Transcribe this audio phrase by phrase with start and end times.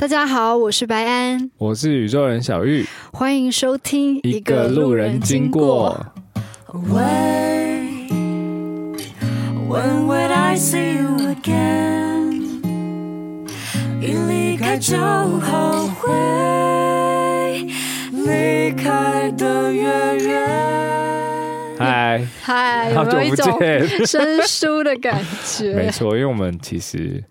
[0.00, 6.06] 大家好，我是白安，我是宇宙人小玉，欢迎收听一个路人经过。
[6.68, 8.06] When,
[9.68, 12.44] when would I see you again？
[14.00, 17.66] 一离开就后悔，
[18.12, 21.76] 离开的越远。
[21.76, 23.58] 嗨嗨，有没有一种
[24.06, 25.74] 生疏的感觉？
[25.74, 27.24] 没错，因为我们其实。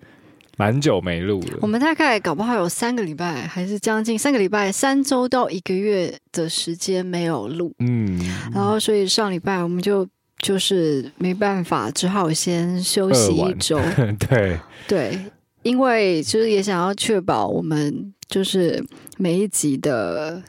[0.60, 7.72] 蛮久没录了，我们大概搞不好有三个礼拜，还是将近三个礼拜，三周到一个月的时间没有录。
[7.78, 8.20] 嗯，
[8.52, 10.08] 然后所以上礼拜我们就
[10.40, 13.80] 就是没办法，只好先休息一周。
[14.28, 15.20] 对对，
[15.62, 18.84] 因为就是也想要确保我们就是
[19.18, 20.42] 每一集的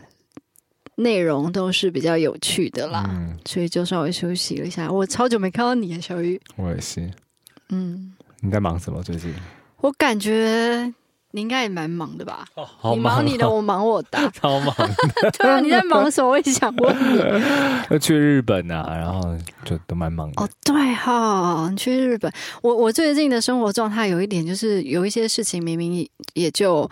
[0.96, 4.90] 内容都是比较有趣的啦，嗯、所以就稍微休息了一下。
[4.90, 6.40] 我超久没看到你啊，小玉。
[6.56, 7.10] 我也是。
[7.68, 9.34] 嗯，你在忙什么最近？
[9.80, 10.92] 我感觉
[11.32, 12.44] 你应该也蛮忙的吧？
[12.54, 14.74] 哦好忙哦、你忙你的，我忙我的， 超忙。
[15.38, 16.30] 对啊，你在忙什么？
[16.30, 17.18] 我也想问你。
[17.90, 20.42] 要 去日本啊，然后就都蛮忙的。
[20.42, 22.32] 哦，对哈、哦，你去日本。
[22.62, 26.90] 我我最近的生活状态有一点，就是有一些事情明明也就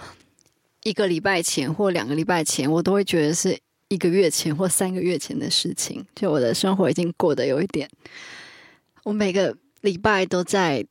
[0.85, 6.05] 一个礼拜前或两个礼拜前，我都会觉得是一个月前或三个月前的事情。
[6.15, 7.89] 就我的生活已经过得有一点，
[9.03, 10.87] 我每个礼拜都在。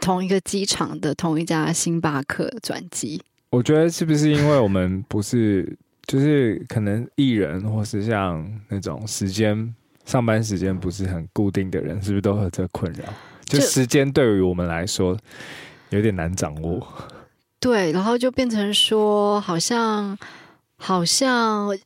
[0.00, 13.04] 同一个机场的同一家星巴克转机，我觉得是不是因为我们不是， 就是可能艺人或是像那种时间上班时间不是很固定的人，是不是都有这个困扰？
[13.44, 15.16] 就时间对于我们来说
[15.90, 16.86] 有点难掌握。
[17.58, 20.16] 对，然后就变成说，好像
[20.76, 21.76] 好像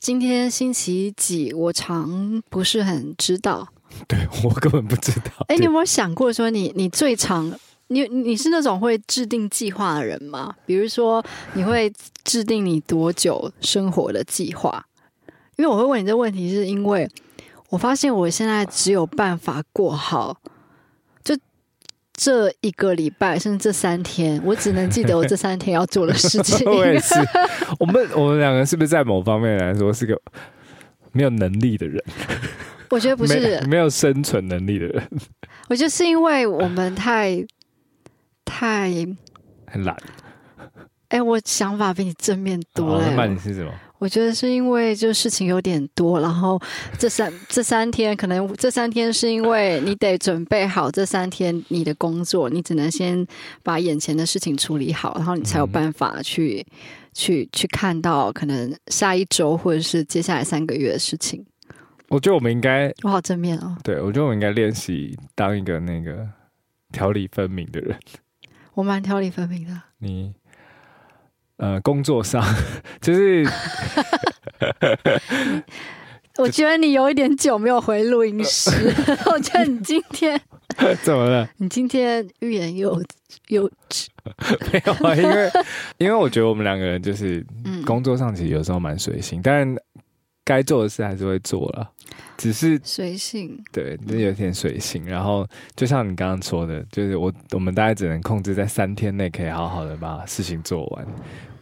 [0.00, 3.68] 今天星期几，我常不是很知道。
[4.08, 5.30] 对，我根本不知道。
[5.48, 7.52] 哎，你有没有想过说你，你你最常
[7.88, 10.54] 你你是那种会制定计划的人吗？
[10.64, 11.92] 比如说，你会
[12.24, 14.84] 制定你多久生活的计划？
[15.56, 17.08] 因为我会问你这个问题，是因为
[17.70, 20.36] 我发现我现在只有办法过好，
[21.24, 21.36] 就
[22.12, 26.66] 这一个礼拜，甚至这三天，我只能记得我这三天要做的事情。
[26.70, 27.14] 我也是，
[27.80, 30.20] 我们我们两个是不是在某方面来说是个
[31.12, 32.04] 没有能力的人？
[32.90, 35.08] 我觉得不是没，没有生存能力的人。
[35.68, 37.44] 我觉得是因为我们太
[38.44, 38.90] 太
[39.66, 39.96] 很懒。
[41.08, 43.12] 哎、欸，我想法比你正面多了。
[43.14, 43.72] 那、哦、你是什么？
[43.98, 46.60] 我觉得是因为就事情有点多，然后
[46.98, 53.24] 这三 这三天可能这三天是因为你得准备好这三天你的工作，你只能先
[53.62, 56.76] 把眼前的事情处理好，然后你才有办法去、嗯、
[57.14, 61.44] 去去看到可能下一周或者是接下来三个月的事情。
[62.08, 63.76] 我觉得我们应该，我好正面哦。
[63.82, 66.26] 对，我觉得我们应该练习当一个那个
[66.92, 67.98] 条理分明的人。
[68.74, 69.72] 我蛮条理分明的。
[69.98, 70.32] 你
[71.56, 72.44] 呃，工作上
[73.00, 73.44] 就是，
[76.38, 78.70] 我觉得你有一点久没有回录音室。
[79.32, 80.40] 我觉得你今天
[81.02, 81.48] 怎么了？
[81.56, 83.02] 你今天欲言又
[83.48, 84.08] 又止。
[84.72, 85.50] 没有啊，因为
[85.98, 87.44] 因为我觉得我们两个人就是
[87.84, 89.76] 工作上其实有时候蛮随性，但。
[90.46, 91.90] 该做的事还是会做了，
[92.38, 93.60] 只是随性。
[93.72, 95.04] 对，就有点随性。
[95.04, 101.04] 然后就像你刚刚说的，就是我我们大概只能控制在三天内可以好好的把事情做完，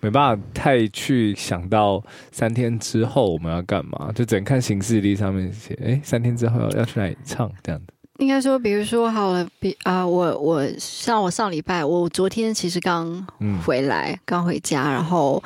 [0.03, 7.87] 没办法太去想到三天之后我们要干嘛，就只能看行事历上面写，哎，三天之后要要去哪里唱这样子。
[8.19, 13.27] 应该说，比如说好了，比啊、呃，我我像我上礼拜，我昨天其实刚
[13.65, 15.43] 回来，嗯、刚回家，然后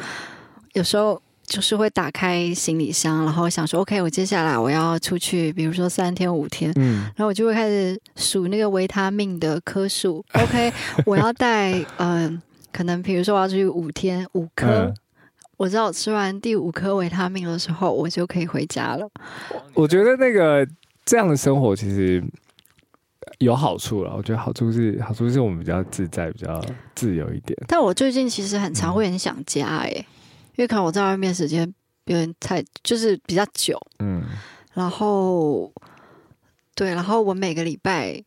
[0.73, 1.23] 有时候。
[1.49, 10.71] 就是会打开行李箱，然后想说，OK，我接下来我要出去，比如说三天五天，嗯，然后我就会开始数那个维他命的颗数， OK，
[11.07, 14.95] 我要带，嗯、呃，可能比如说我要出去五天五颗，嗯、
[15.57, 19.09] 我知道我吃完第五颗维他命的时候，我就可以回家了。
[19.73, 20.69] 我觉得那个
[21.07, 22.23] 这样的生活其实
[23.39, 26.63] 有好处了，我觉得好处是好处是我们比较自在，比较
[26.95, 27.59] 自由一点。
[27.67, 30.05] 但我最近其实很常会很想家、欸，哎、嗯。
[30.59, 31.73] 因为可能我在外面时间
[32.07, 34.25] 有点太，就是比较久，嗯，
[34.75, 35.73] 然后
[36.75, 38.21] 对，然后我每个礼拜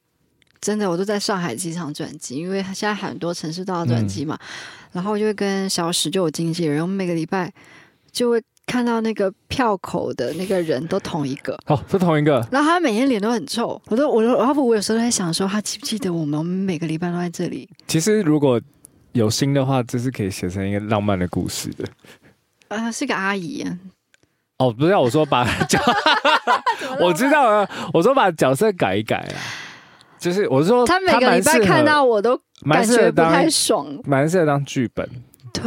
[0.62, 4.48] 真的我都在上海机场转机，因为现在很多城市都要转机嘛，嗯、
[4.94, 7.54] 然后我就会跟小史就有经纪人，我们每个礼拜
[8.14, 16.40] 就会看到那个票口的那个人都同一个，哦，是同一个，然后他每天脸都很臭，我都我都，然后我有时候在想说，他记不记得我们？
[16.40, 17.70] 我们每个礼拜都在这里。
[17.88, 18.62] 其实如果
[19.12, 21.84] 有心的话，这是可以写成一个浪漫的故事的。
[22.72, 23.66] 呃，是个阿姨。
[24.58, 25.80] 哦，不是，我说把 角，
[27.00, 27.70] 我知道了。
[27.94, 29.36] 我说把角色改一改啊，
[30.18, 32.40] 就是我说他每个礼拜看到我都
[32.70, 35.08] 感觉不太爽，蛮适合当剧本。
[35.52, 35.64] 对。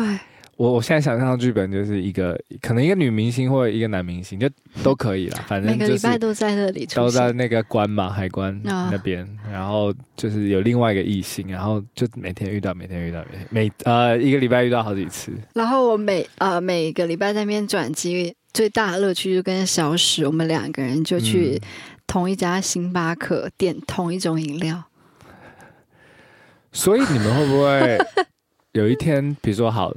[0.56, 4.49] 我我现在想象的剧本就是一个可能一个女明星或者一个男明星就
[4.85, 15.33] 都可以了，反正每个礼拜都在那里，都在那个关嘛，海关那边，然后就是有另外一个异性，然后就每天遇到，每天遇到，每天每呃一个礼拜遇到好几次。
[15.55, 21.61] 然后我每呃每个礼拜在那边转机，最大的乐趣就跟小史我们两个人就去
[22.06, 24.85] 同一家星巴克点同一种饮料。
[26.71, 27.99] 所以你们会不会
[28.73, 29.93] 有一天，比如说好？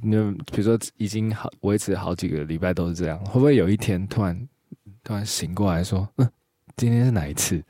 [0.00, 0.16] 你
[0.52, 4.48] 比如说已经好维持好几个礼拜都是这样，会不会有一天突然
[5.02, 6.28] 突然醒过来说，嗯，
[6.76, 7.62] 今天是哪一次？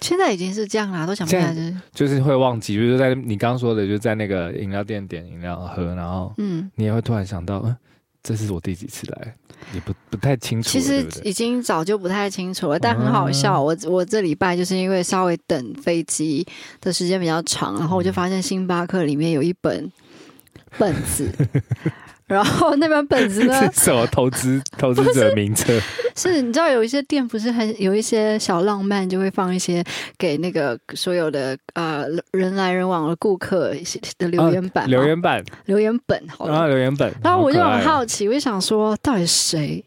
[0.00, 2.76] 现在已经是这样啦，都想不起来，就是就是会忘记。
[2.76, 7.76] 比如说在你刚刚说的，就是在那个饮料店点饮料喝，然后嗯，你也会突然想到，嗯，
[8.22, 9.36] 这是我第几次来，
[9.72, 10.68] 也不不太清楚。
[10.68, 13.62] 其实已经早就不太清楚了，但很好笑。
[13.62, 16.44] 我我这礼拜就是因为稍微等飞机
[16.80, 19.92] 的时间比较长，然后我就发现星巴克里面有一本。
[20.78, 21.30] 本子，
[22.26, 23.54] 然后那本本子呢？
[23.72, 25.78] 是什么投资 投资者名册？
[26.16, 29.84] 是，你知道有一些店不是很有一些小浪漫，就会放一些
[30.18, 33.74] 给那个所有的呃人来人往的顾客
[34.18, 37.12] 的留言板、啊，留言板、留言本，好了，啊、留言本。
[37.22, 39.84] 然后我就很好奇，我就想说，到底谁，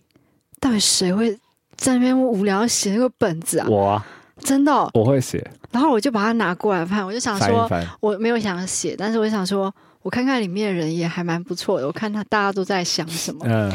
[0.60, 1.32] 到底谁会
[1.76, 3.68] 在那边无聊写那个本子啊？
[3.70, 4.06] 我啊，
[4.40, 5.44] 真的、哦，我会写。
[5.72, 9.74] 然后我就把它拿过来看，我就想说，翻翻我没有想写，但是我想说。
[10.06, 13.72] 我看看里面的人也还蛮不错的，我看他大家都在想什么，嗯，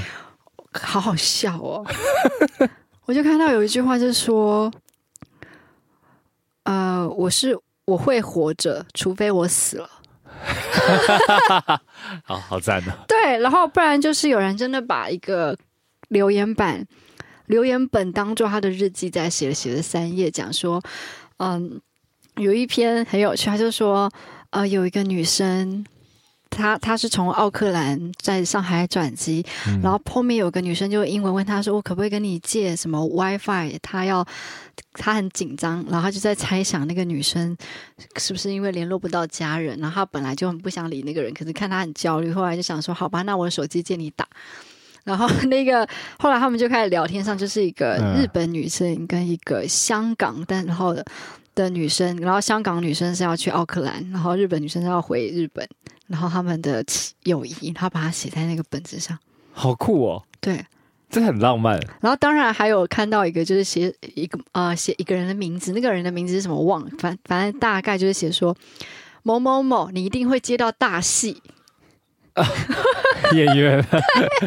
[0.71, 1.85] 好好笑哦。
[3.07, 4.71] 我就看到有一句话就是说，
[6.63, 9.91] 呃，我是我会活着，除非我死了。
[12.23, 12.93] 好好赞哦。
[13.09, 15.59] 对，然后不然就是有人真的把一个
[16.11, 16.87] 留言板、
[17.47, 20.81] 留言本当做他的日记，在写了写了三页，讲说，
[21.39, 21.81] 嗯，
[22.37, 24.09] 有一篇很有趣，他就说，
[24.51, 25.85] 呃，有一个女生。
[26.51, 34.27] 他他是从奥克兰在上海转机，嗯、然后后面有个女生就英文问他说：“我可不可以跟你借什么 WiFi？” 他要
[34.95, 37.57] 他很紧张，然后他就在猜想那个女生
[38.17, 44.27] 是不是因为联络不到家人，然后他本来就很不想理那个人，可是看他很焦虑，后来就想说：“好吧，那我的手机借你打。”
[45.05, 45.87] 然后 那个
[46.19, 51.05] 后来他们就开始聊天上，就是一个日本女生跟一个香港，但然后的
[51.55, 55.67] 的女生，然后香港女生是要去奥克兰，然后日本女生是要回日本。
[56.07, 56.85] 然后他们的
[57.23, 59.17] 友谊，他把它写在那个本子上，
[59.53, 60.25] 好酷哦！
[60.41, 60.67] 对，
[61.09, 61.79] 这很浪漫。
[62.01, 68.57] 然后当然还有看到一个，就是写一个呃，写一个人的名字，那个人的名字是什么忘了，反反正大概就是写说
[69.23, 71.41] 某某某，你一定会接到大戏。
[73.31, 73.85] 啊、 演员，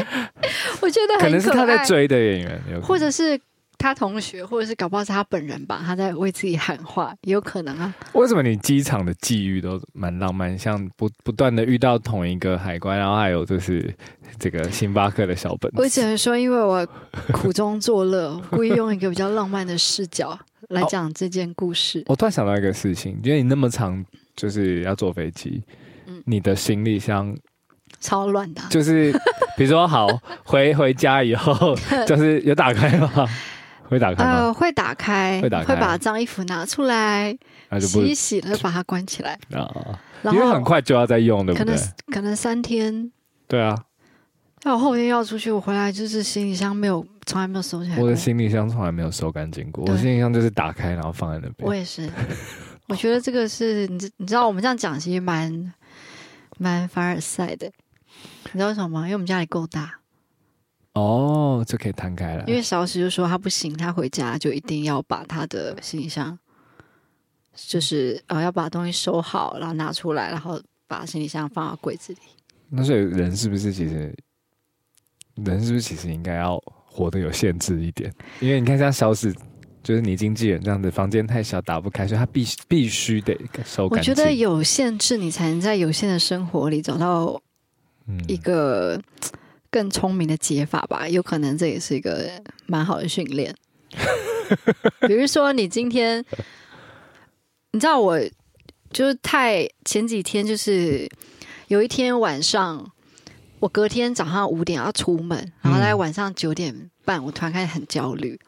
[0.81, 3.39] 我觉得很可，可能是他在追的演员，或者是。
[3.75, 7.93] 他同学，或者是搞不好是他本人吧，他在为自己喊话，也有可能啊。
[8.13, 13.93] 为什么你机场的际遇都蛮浪漫，像不不断的遇到同一个海关，然后还有就是
[14.39, 15.81] 这个星巴克的小本子。
[15.81, 16.87] 我只能说，因为我
[17.33, 20.39] 苦中作乐，故意用一个比较浪漫的视角
[20.69, 21.99] 来讲这件故事。
[22.01, 24.01] 哦，我突然想到一个事情，因为你那么长
[24.33, 25.61] 就是要坐飞机，
[26.05, 27.35] 嗯，你的行李箱
[28.03, 29.11] 超乱的，就是
[29.57, 30.07] 比如说好
[30.43, 31.73] 回回家以后，
[32.05, 33.09] 就是有打开吗？
[33.89, 37.35] 会打开呃，会打开，会打开，会把脏衣服拿出来
[37.79, 39.99] 洗一洗，然后把它关起来啊。
[40.25, 41.75] 因为很快就要再用，对不对？
[41.75, 43.11] 可能可能三天。
[43.47, 43.77] 对啊。
[44.63, 47.97] 那我后天要出去，我回来就是行李箱没有，从来没有收起来。
[47.99, 51.67] 我的行李箱从来没有收干净过，我行李箱就是打开然后放在那边。
[51.67, 52.09] 我也是，
[52.87, 55.73] 我觉得这个是你知你知道，我们这样讲其实蛮
[56.57, 57.69] 蛮凡尔赛的。
[58.53, 59.01] 你知道为什么吗？
[59.01, 59.99] 因为我们家里够大。
[60.93, 62.43] 哦，就可以摊开了。
[62.47, 66.37] 因为小史就说他不行，他回家就一定要把他的行李箱，
[67.55, 72.19] 就是呃要把东西收好，然后拿出来，然后把行李箱放到柜子里。
[72.69, 74.15] 那所以人是不是其实
[75.35, 78.13] 人是不是其实应该要活得有限制一点？
[78.39, 79.33] 因为你看像小史，
[79.81, 83.87] 就是你经纪人这样子，房间太小打不开，所以他必须必须得收。
[83.87, 87.41] 我觉得有限制，你才能在有限的生活里找到
[88.27, 88.95] 一个。
[88.95, 89.03] 嗯
[89.73, 92.29] 更聪明的解法吧，有可能这也是一个
[92.67, 93.51] 蛮好的训练。
[95.07, 96.23] 比如说，你今天，
[97.71, 98.19] 你知道我
[98.91, 101.09] 就是太前几天，就是
[101.69, 102.87] 有一天晚上，
[103.61, 108.39] 我隔天早上五点要出门，然后在晚上九点半，我突然开始很焦虑，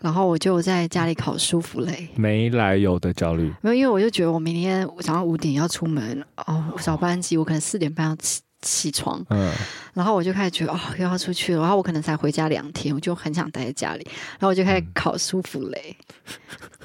[0.00, 8.40] 然后我就在家里烤舒芙蕾，没来由的焦虑，没有，因为我就觉得我明天早上五点要出门，哦，早班机，我可能四点半要起。
[8.64, 9.52] 起床，嗯，
[9.92, 11.60] 然后我就开始觉得哦，又要出去了。
[11.60, 14.04] 然后我可能才回家两天，我就很想待在家里。
[14.32, 15.96] 然后我就开始烤舒芙蕾。
[16.26, 16.34] 嗯、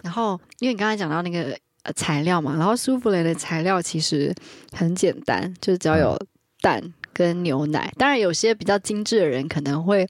[0.03, 1.57] 然后因为你刚才讲到那个
[1.95, 4.35] 材料嘛，然后舒芙蕾的材料其实
[4.73, 6.15] 很简单，就是只要有
[6.61, 6.83] 蛋
[7.13, 7.91] 跟牛奶。
[7.97, 10.07] 当然，有些比较精致的人可能会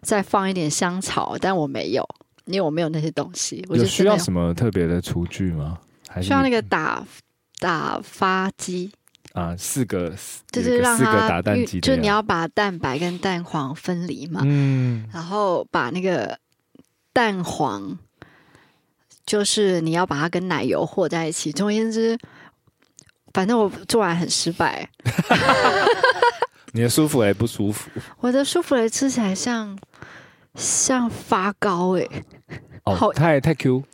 [0.00, 2.08] 再放一点香草，但我没有，
[2.46, 3.64] 因为我没有那些东西。
[3.68, 5.78] 我就需要什么特别的厨具吗？
[6.08, 7.04] 还是需要那个打
[7.58, 8.92] 打发机
[9.32, 9.56] 啊？
[9.56, 10.12] 四个
[10.50, 14.42] 就是让它四个打蛋机，就你要把蛋白跟蛋黄分离嘛。
[14.44, 16.38] 嗯，然后把那个
[17.12, 17.98] 蛋黄。
[19.24, 21.52] 就是你要把它跟奶油和在一起。
[21.52, 22.18] 总而言之，
[23.32, 24.90] 反正我做完很失败。
[26.74, 27.88] 你的舒芙蕾不舒服？
[28.18, 29.78] 我的舒芙蕾吃起来像
[30.56, 32.24] 像发糕哎、欸，
[32.82, 33.84] 哦，好太太 Q。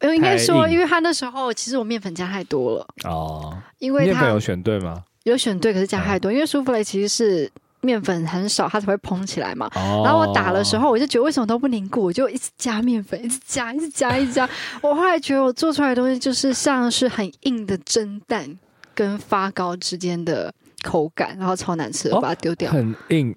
[0.00, 3.56] 因为应该说，因为他那时候其实我面粉加太多了哦。
[3.78, 5.04] 因为他面粉有选对吗？
[5.24, 6.30] 有选对，可是加太多。
[6.30, 7.50] 嗯、因为舒芙蕾其实是。
[7.80, 9.70] 面粉很少，它才会膨起来嘛。
[9.76, 10.04] Oh.
[10.04, 14.50] 然后我打的时候，我就觉得为什么都不凝固，我就一直加面粉， 一直加，一直加，一直加。
[14.82, 18.58] 我后来觉得我做出来的东西就是像是很硬的蒸蛋
[18.96, 20.52] 跟发糕之间的
[20.82, 22.72] 口感，然后超难吃，我把它丢掉。
[22.72, 23.32] 很硬，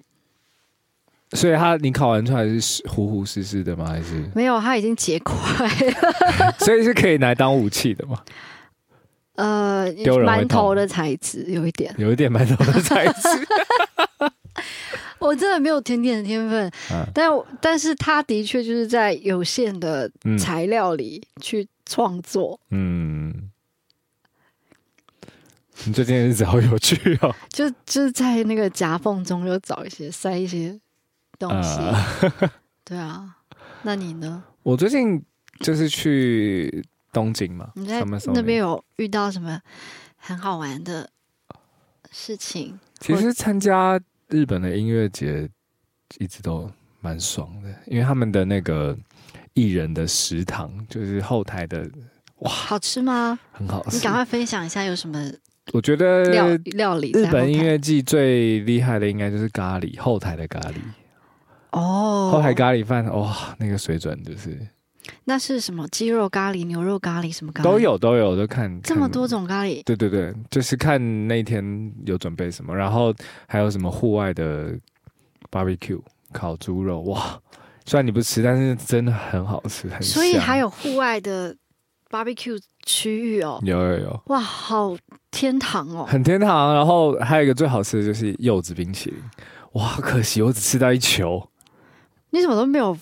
[1.34, 3.86] 所以他你烤完出来是糊糊湿湿的吗？
[3.86, 4.60] 还是没有？
[4.60, 5.36] 他已经结块
[5.66, 6.12] 了，
[6.60, 8.18] 所以是可以拿来当武器的吗？
[9.34, 13.28] 呃，馒头的材质有一点，有一点馒头的材质。
[15.18, 22.58] 我真的没有甜点的天分，啊、但但是他的确就是在有限的材料里去创作。
[22.70, 23.50] 嗯，
[25.84, 27.34] 你最近日子好有趣哦！
[27.50, 30.78] 就就是在那个夹缝中又找一些塞一些
[31.48, 31.80] 东西。
[31.80, 32.52] 啊
[32.84, 33.36] 对啊，
[33.82, 34.42] 那你呢？
[34.62, 35.22] 我最近
[35.60, 39.60] 就是去东京嘛，你在那边有遇到什么
[40.16, 41.10] 很好玩的
[42.10, 42.78] 事情？
[43.00, 44.00] 其实参加。
[44.28, 45.46] 日本的音乐节
[46.16, 46.70] 一直都
[47.02, 48.96] 蛮爽的，因为他们的那个
[49.52, 51.86] 艺人的食堂就是后台的，
[52.38, 53.38] 哇，好吃吗？
[53.52, 53.96] 很好吃。
[53.96, 55.30] 你赶快分享一下有什么？
[55.74, 60.76] 我觉得料料理日本音乐季最厉害的应该就是咖喱，后台的咖喱。
[61.72, 64.58] 哦，后海咖喱饭，哇，那个水准就是。
[65.24, 65.86] 那是什么？
[65.88, 69.82] 鸡肉咖喱、牛肉咖喱，什么咖喱都有，都有，都看这么多种咖喱。
[69.84, 73.12] 对对对，就是看那天有准备什么，然后
[73.48, 74.72] 还有什么户外的
[75.50, 76.00] barbecue
[76.32, 77.40] 烤猪肉，哇！
[77.84, 80.00] 虽然你不吃，但是真的很好吃，很。
[80.02, 81.54] 所以还有户外的
[82.08, 84.96] barbecue 区域哦，有有有，哇，好
[85.32, 86.72] 天堂哦，很天堂。
[86.74, 89.18] 然后还有一个最好吃的就是柚子冰淇淋，
[89.72, 91.48] 哇，可惜我只吃到一球。
[92.32, 92.98] 你怎么都没有？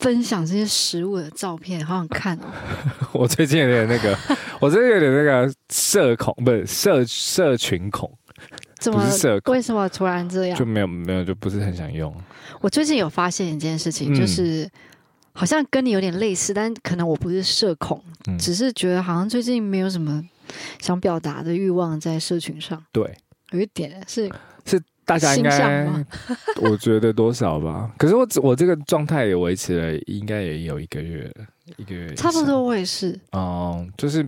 [0.00, 2.44] 分享这些食物的照片，好想看哦！
[3.12, 4.16] 我最近有点那个，
[4.60, 8.08] 我最近有点那个社恐，不是社社群恐，
[8.78, 9.04] 怎么？
[9.46, 10.56] 为什么突然这样？
[10.56, 12.14] 就没有没有，就不是很想用。
[12.60, 14.70] 我最近有发现一件事情，就是、嗯、
[15.32, 20.22] 好像跟你有点类似，但可能我不是社恐，嗯、只是觉得好像最近没有什么
[20.80, 22.80] 想表达的欲望在社群上。
[22.92, 23.16] 对，
[23.50, 24.30] 有一点是
[24.64, 24.80] 是。
[25.08, 25.88] 大家应该，
[26.60, 27.90] 我觉得多少吧。
[27.96, 31.32] 可是我我这个状态也维持了，应该也有一个月，
[31.78, 32.62] 一个月差不多。
[32.62, 34.20] 我也是哦、嗯，就是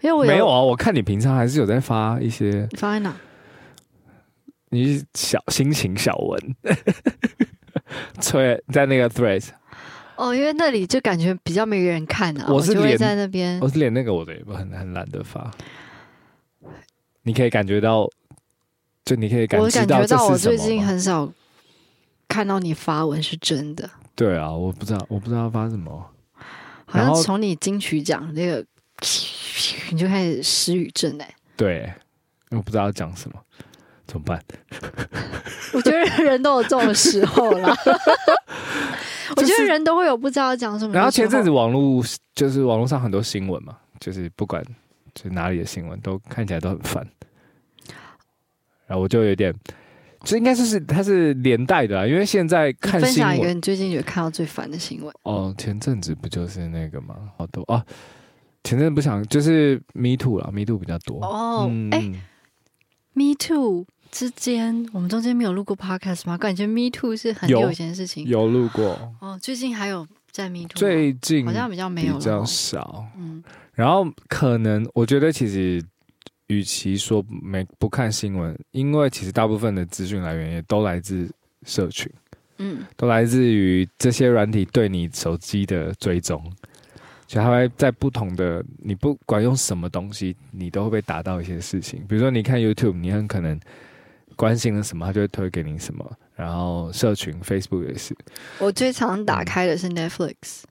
[0.00, 0.58] 因为我没有啊。
[0.58, 3.14] 我看你平常还是有在发一些，你发在哪？
[4.70, 6.56] 你小心情小文，
[8.22, 9.48] 吹在那个 threads
[10.16, 12.46] 哦，因为那里就感觉比较没人看啊。
[12.48, 15.50] 我是连在那边，我是连那个我都也不很很懒得发。
[17.24, 18.08] 你可以感觉到。
[19.04, 21.30] 就你可以感觉到，我感觉到我最近很少
[22.28, 23.88] 看到你发文是真的。
[24.14, 26.06] 对啊，我不知道，我不知道发什么。
[26.86, 28.64] 好像从你金曲奖那个，
[29.90, 31.34] 你就开始失语症哎。
[31.56, 31.90] 对，
[32.50, 33.38] 我不知道要讲什么，
[34.06, 34.42] 怎么办？
[35.72, 37.74] 我觉得人都有这种时候啦。
[39.34, 40.92] 我觉得人都会有不知道要讲什么。
[40.92, 42.04] 然后前阵子网络
[42.34, 44.62] 就是网络上很多新闻嘛，就是不管
[45.14, 47.06] 就是哪里的新闻，都看起来都很烦。
[48.92, 49.50] 然后我就有点，
[50.22, 53.00] 这应该就是它是连带的，因为现在看新闻。
[53.00, 57.16] 分享一个你最近有看到最烦的新闻哦，前阵子不就是那个吗？
[57.38, 57.82] 好多啊，
[58.62, 61.70] 前阵子不想就是 Me Too 了，Me Too 比较多哦。
[61.90, 62.12] 哎、
[63.14, 66.36] ，Me Too 之间，我们中间没有录过 Podcast 吗？
[66.36, 69.38] 感觉 Me Too 是很久以前的事情，有录过哦。
[69.40, 73.06] 最近还有在 Me Too，最近好像比较没有，比较少。
[73.16, 75.82] 嗯，然后可能我觉得其实。
[76.52, 81.28] 与其说没不看新闻，因为其实大部分的资讯来源也都来自
[81.64, 82.10] 社群，
[82.58, 86.40] 嗯，都来自于这些软体对你手机的追踪，
[87.26, 92.04] 就它会在不同的你不管用什么东西，你都会被打到一些事情。
[92.06, 93.58] 比如说你看 YouTube，你很可能
[94.36, 96.18] 关心了什么，它就会推给你什么。
[96.34, 98.16] 然后社群 Facebook 也是，
[98.58, 100.62] 我最常打开的是 Netflix，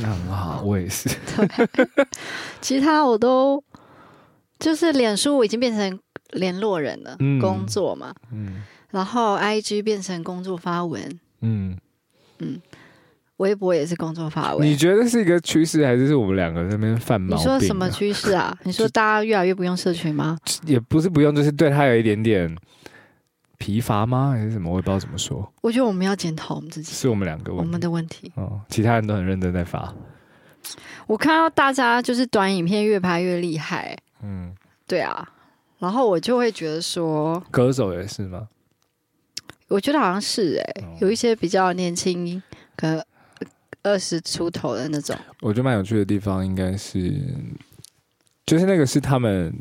[0.00, 1.08] 那很好，我也是。
[1.36, 2.06] 对，
[2.60, 3.62] 其他我都。
[4.60, 5.98] 就是脸书已经变成
[6.32, 11.76] 联络人了，嗯、工作嘛，嗯，然后 IG 变成工作发文，嗯
[12.38, 12.60] 嗯，
[13.38, 14.66] 微博也是工作发文。
[14.68, 17.38] 你觉得是一个趋势，还是是我们两个在那边犯毛病、啊？
[17.38, 18.56] 你说什么趋势啊？
[18.62, 20.38] 你说大家越来越不用社群吗？
[20.66, 22.54] 也不是不用，就是对他有一点点
[23.58, 24.32] 疲乏吗？
[24.36, 24.70] 还是什么？
[24.70, 25.52] 我也不知道怎么说。
[25.62, 28.30] 我觉得我们要检讨我们自己，是我们两个我们的问题。
[28.36, 29.92] 哦，其他人都很认真在发。
[31.06, 33.96] 我看到大家就是短影片越拍越厉害。
[34.22, 34.54] 嗯，
[34.86, 35.28] 对啊，
[35.78, 38.48] 然后我就会觉得说，歌手也是吗？
[39.68, 42.42] 我觉得好像是哎、欸，哦、有一些比较年轻，
[42.76, 43.04] 可能
[43.82, 45.16] 二十出头的那种。
[45.40, 47.22] 我觉得蛮有趣的地方应该是，
[48.44, 49.54] 就是那个是他们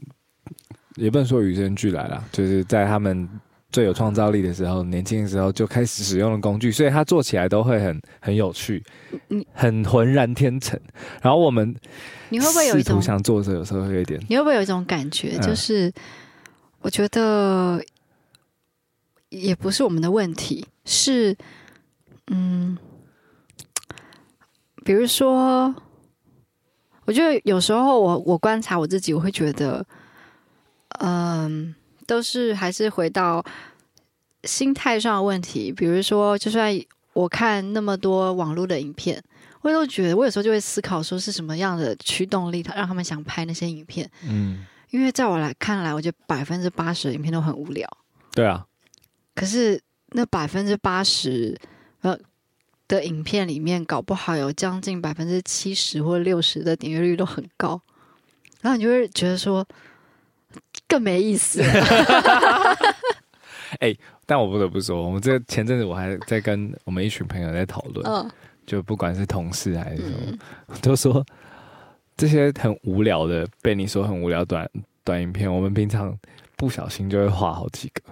[0.96, 3.30] 也不能说与生俱来啦，就是在他们
[3.71, 8.83] 最有创造力的时候，年轻的时候就开始使用的工具，所以他做起来都会很很有趣，
[9.53, 10.79] 很浑然天成。
[11.21, 11.75] 然后我们。
[12.31, 14.23] 你会不会有一种想做的有时候会有一点？
[14.29, 15.91] 你会不会有一种感觉，就是
[16.81, 17.83] 我觉得
[19.29, 21.35] 也不是我们的问题，是
[22.27, 22.77] 嗯，
[24.85, 25.73] 比如说，
[27.05, 29.83] 我觉得有时候我我观察我自己，我会觉得，
[30.99, 31.73] 嗯，
[32.10, 33.46] 都是还是回到
[34.44, 35.72] 心态上的问题。
[35.72, 36.74] 比如说，就算
[37.13, 39.24] 我看那么多网络的影片。
[39.62, 44.10] 我都觉得，我有时候就会思考，说是什么样的驱动力，他让他们想拍那些影片。
[44.25, 47.86] 嗯，因为在我来看来，我觉得百分之八十的影片都很无聊。
[48.32, 48.66] 对啊。
[49.36, 49.78] 可是
[50.13, 51.60] 那百分之八十
[52.04, 52.18] 呃
[52.88, 57.82] 的影片里面，搞不好有将近百分之七十或六十的点阅率都很高，
[58.62, 59.68] 然后你就会觉得说
[60.89, 61.62] 更没意思。
[63.79, 68.05] 哎、欸，但我不得不说，我们这前阵子我还在跟我们一群朋友在讨论。
[68.05, 68.29] 嗯。
[68.65, 70.17] 就不管是同事还是什么，
[70.67, 71.25] 嗯、都说
[72.15, 74.69] 这些很无聊的，被你说很无聊短
[75.03, 76.15] 短影片，我们平常
[76.55, 78.03] 不小心就会画好几个。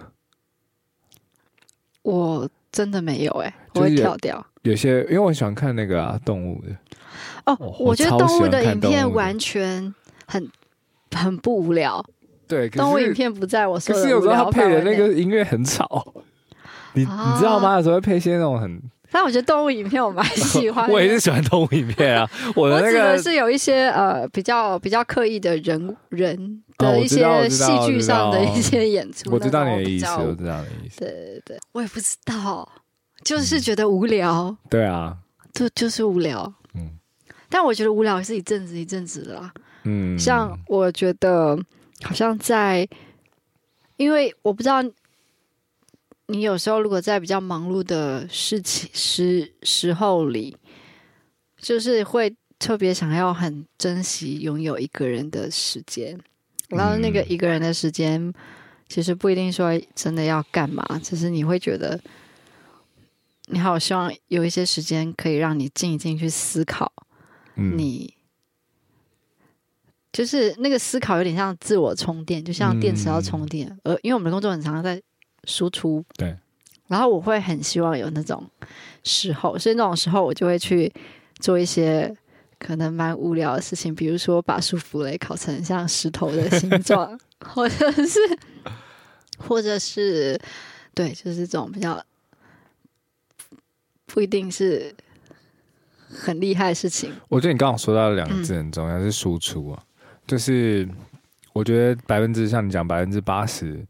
[2.02, 4.44] 我真的没有哎、欸，我会跳掉。
[4.62, 6.76] 有些因为我喜欢看那个啊动物的
[7.44, 9.94] 哦，我觉得动物的影片完全
[10.26, 10.50] 很
[11.12, 12.04] 很不无聊。
[12.48, 14.00] 对，动物影片不在我说的。
[14.00, 16.14] 可是有时候他配的那个音乐很吵，
[16.94, 17.76] 你、啊、你知道吗？
[17.76, 18.80] 有时候会配一些那种很。
[19.10, 22.30] 但我觉得动物影片我蛮喜欢， 我也是喜欢动物影片啊。
[22.54, 29.30] 我的那个是有一些呃比较比较刻意的人人的一些戏剧上的一些演出。
[29.30, 31.00] 我知道你的意思，我知道你的意思。
[31.00, 32.70] 对对对，我也不知道，
[33.24, 34.48] 就是觉得无聊。
[34.48, 35.16] 嗯、对啊，
[35.54, 36.52] 就就是无聊。
[36.74, 36.90] 嗯，
[37.48, 39.50] 但我觉得无聊是一阵子一阵子的啦。
[39.84, 41.58] 嗯，像我觉得
[42.02, 42.88] 好像在，
[43.96, 44.82] 因为我不知道。
[46.30, 50.54] 你有时候如果在比较忙碌的事情时时候里，
[51.56, 56.20] 就是会特别想要很珍惜拥有一个人的时间，
[56.68, 58.30] 然后那个一个人的时间，
[58.90, 61.98] 其实不一定说真的要干嘛，只是你会觉得，
[63.46, 66.92] 你好希望有一些时间可以让你静一静去思考，
[67.54, 68.12] 你
[70.12, 75.00] 就是那个思考有点像自我充电，就像电池要充电，而因为我们的工作很常常在。
[75.44, 76.36] 输出对，
[76.88, 78.44] 然后我会很希望有那种
[79.04, 80.92] 时候，所以那种时候我就会去
[81.38, 82.14] 做一些
[82.58, 88.18] 可能蛮无聊的事情，比如说把舒芙蕾烤成像石头的形状， 或者是，
[89.38, 90.38] 或者是，
[90.92, 92.04] 对，就是这种比较
[94.04, 94.94] 不一定是
[96.08, 97.10] 很厉害的事情。
[97.28, 99.82] 我觉得你刚刚说到的两个字很重要，嗯、是输出啊，
[100.28, 100.88] 就是
[101.52, 103.84] 我觉得百分之像你讲百分之八十。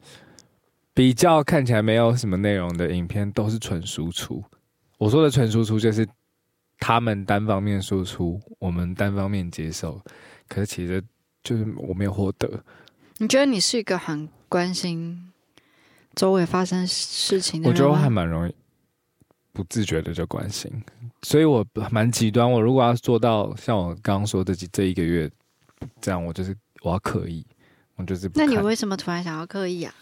[0.95, 4.43] 比较看起来没有什么内容的影片都是纯输出。
[4.97, 6.05] 我说的纯输出就是
[6.81, 10.03] 他们单方面输出，我们单方面接受。
[10.49, 11.01] 可是其实
[11.45, 12.51] 就是我没有获得。
[13.19, 15.31] 你觉得你是一个很关心
[16.17, 17.73] 周围发生事情的人吗？
[17.73, 18.53] 我觉得我还蛮容易
[19.53, 20.69] 不自觉的就关心，
[21.23, 22.51] 所以我蛮极端。
[22.51, 25.31] 我如果要做到像我刚刚说的这一个月
[26.01, 27.45] 这样，我就是我要刻意，
[27.97, 28.31] 我就是。
[28.35, 29.95] 那你为什么突然想要刻意啊？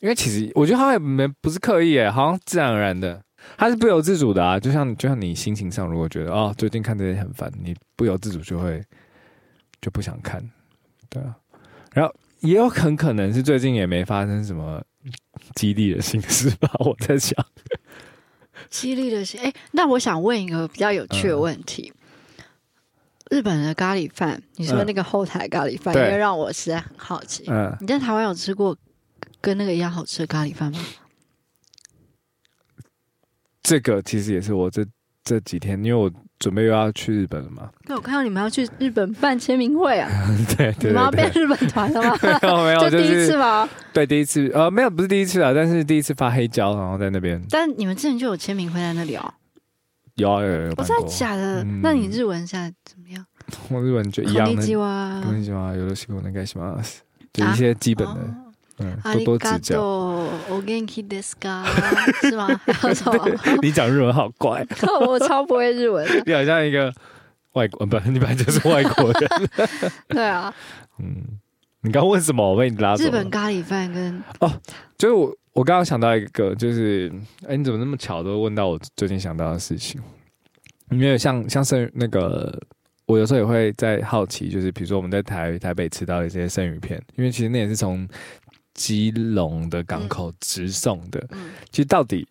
[0.00, 3.22] 因为其实我觉得他也没不是刻意诶，好像自然而然的，
[3.56, 4.60] 他是不由自主的啊。
[4.60, 8.82] 就像就像你心情上，如果觉得哦最近看这些很烦，你不由自主就会
[9.80, 10.42] 就不想看，
[11.08, 11.34] 对啊。
[11.92, 14.82] 然后也有很可能是最近也没发生什么
[15.54, 17.34] 激励的心事吧，我在想。
[18.68, 22.03] 激励的心，哎，那我想问一个比较有趣的问题：嗯、
[23.34, 27.42] 日本的咖喱饭，你说那个后台咖喱饭，因为、嗯、让我实在很好奇。
[27.48, 28.76] 嗯，你在台湾有吃过？
[29.40, 30.78] 跟那个一样好吃的咖喱饭吗？
[33.62, 34.86] 这个其实也是我这
[35.22, 37.68] 这几天，因为我准备又要去日本了嘛。
[37.86, 40.08] 那，我看到你们要去日本办签名会啊！
[40.56, 42.16] 对，对，对，对，你们要变日本团了吗？
[42.22, 43.68] 没 有没有， 就第一次吗？
[43.92, 44.50] 对，第一次。
[44.54, 47.42] 呃，没有，不是第一次啊，但是第一次发黑胶，然后在那边。
[47.50, 49.34] 但你们之前就有签名会在那里哦。
[50.15, 50.73] 有啊有有有。
[50.77, 51.63] 我真的假的？
[51.63, 53.25] 嗯、那你日文现在怎么样？
[53.69, 54.53] 我日文就一样的。
[54.53, 55.21] こんにちは。
[55.23, 55.75] こんにちは。
[55.75, 57.03] よろしくお愿いします。
[57.33, 58.21] 就一些基本的。
[58.21, 58.45] 啊
[58.81, 59.81] 嗯，多多指教。
[60.49, 61.65] お元気ですか？
[62.21, 62.47] 是吗？
[63.61, 64.65] 你讲日文好怪，
[65.05, 66.07] 我超不会日文。
[66.25, 66.93] 你好像一个
[67.51, 69.29] 外国，不，你本来就是外国人。
[70.07, 70.53] 对啊，
[70.97, 71.39] 嗯，
[71.84, 72.50] 你刚问什么？
[72.50, 73.04] 我被你拉走。
[73.04, 74.50] 日本咖喱饭跟哦，
[74.98, 77.12] 就是我，我刚刚想到一个，就是，
[77.46, 80.00] 哎，你怎么那么巧都问到我最近想到的事情？
[80.90, 82.58] 因为像像生那个，
[83.06, 88.08] 我有时候也会在好奇，就是比如说我们在台台北吃到一些生鱼片，因为其实那也是从。
[88.74, 92.26] 基隆的港口直送的，嗯、其实到底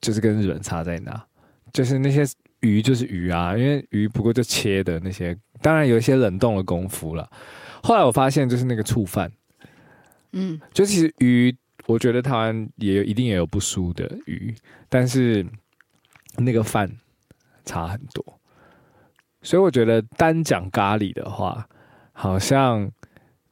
[0.00, 1.24] 就是跟日本差在哪？
[1.72, 2.24] 就是那些
[2.62, 7.30] 鱼就是鱼啊，因为鱼不过就切的那些，当然有一些冷冻的功夫了。
[7.82, 9.30] 后来我发现就是那个醋饭，
[10.32, 14.54] 嗯，就其实鱼，我觉得台湾也有一定也有不输的鱼，
[14.88, 15.46] 但是
[16.36, 16.90] 那个饭
[17.64, 18.24] 差很多。
[19.42, 21.68] 所以我觉得单讲咖喱的话，
[22.12, 22.90] 好像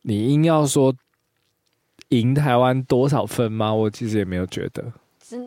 [0.02, 0.94] 你硬要说。
[2.10, 3.70] 赢台湾多少分吗？
[3.70, 4.82] 我其实也没有觉得，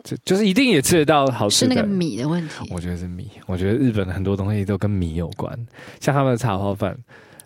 [0.04, 1.74] 就就是一定也吃得到好吃的。
[1.74, 2.70] 是那个米的问题。
[2.70, 3.28] 我觉得是米。
[3.46, 5.58] 我觉得日本的很多东西都跟米有关，
[5.98, 6.96] 像他们的茶泡饭，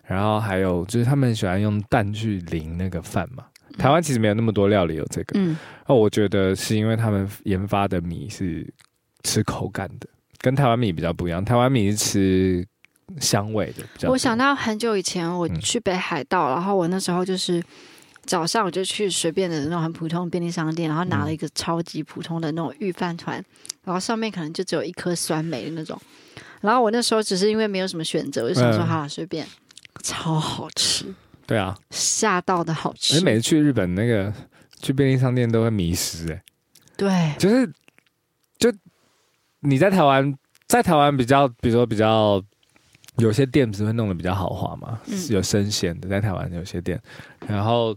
[0.07, 3.45] 然后还有就是他们喜欢用蛋去淋那个饭嘛。
[3.77, 5.39] 台湾其实没有那么多料理有这个。
[5.39, 5.55] 嗯。
[5.87, 8.65] 那我觉得是因为他们研发的米是
[9.23, 10.07] 吃口感的，
[10.39, 11.45] 跟台湾米比较不一样。
[11.45, 12.67] 台湾米是吃
[13.19, 13.83] 香味的。
[13.93, 14.09] 比较。
[14.09, 17.61] 我想到很久以前我去北海道，嗯、然后我那时候就是。
[18.25, 23.41] 早上我就去随便的那种很普通的便利商店，然后拿了一个超级普通的那种御饭团，
[23.85, 25.97] 然后上面可能就只有一颗酸梅的那种。
[26.59, 29.47] 然后我那时候只是因为没有什么选择，我就想说好了，随便，
[30.03, 31.13] 超好吃。
[31.45, 33.17] 对啊，吓到的好吃。
[33.17, 34.33] 你每次去日本那个
[34.81, 36.43] 去便利商店都会迷失哎。
[36.95, 37.71] 对，就是
[38.57, 38.73] 就
[39.59, 40.35] 你在台湾，
[40.67, 42.41] 在台湾比较，比如说比较
[43.17, 47.01] 有些店不是会弄得比较豪华嘛，是有生鲜的，在台湾有些店，
[47.47, 47.95] 然后。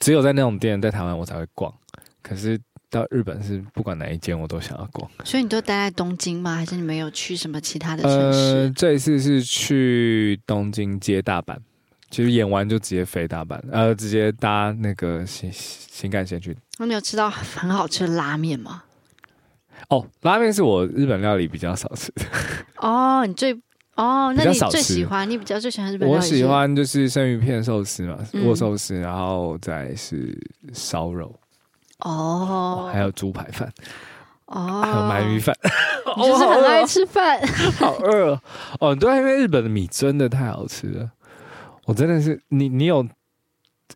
[0.00, 1.74] 只有在那种店，在台湾我才会逛。
[2.22, 2.56] 可是
[2.90, 5.10] 到日本是不管哪一间我都想要逛。
[5.24, 6.56] 所以你都待在东京吗？
[6.56, 8.38] 还是你没有去什么其他的城市？
[8.38, 11.56] 呃，这一次是去东京接大阪，
[12.10, 16.56] 其实演完就直接飞大阪，呃，直接搭那个新新干线去。
[16.78, 18.84] 那你有吃到很好吃的拉面吗？
[19.88, 22.22] 哦，拉面是我日本料理比较少吃的。
[22.76, 23.58] 哦，你最。
[23.94, 26.24] 哦，那你最喜欢你比较最喜欢日本料理？
[26.24, 30.38] 我喜欢就是生鱼片寿司嘛，握寿司，然后再是
[30.72, 31.34] 烧肉，
[31.98, 33.72] 哦，还有猪排饭，
[34.46, 35.56] 哦，还有鳗鱼饭，
[36.16, 37.40] 你 就是很爱吃饭，
[37.78, 38.40] 好饿
[38.80, 38.94] 哦！
[38.94, 41.10] 对，因为日本的米真的太好吃了，
[41.86, 43.06] 我真的是你，你有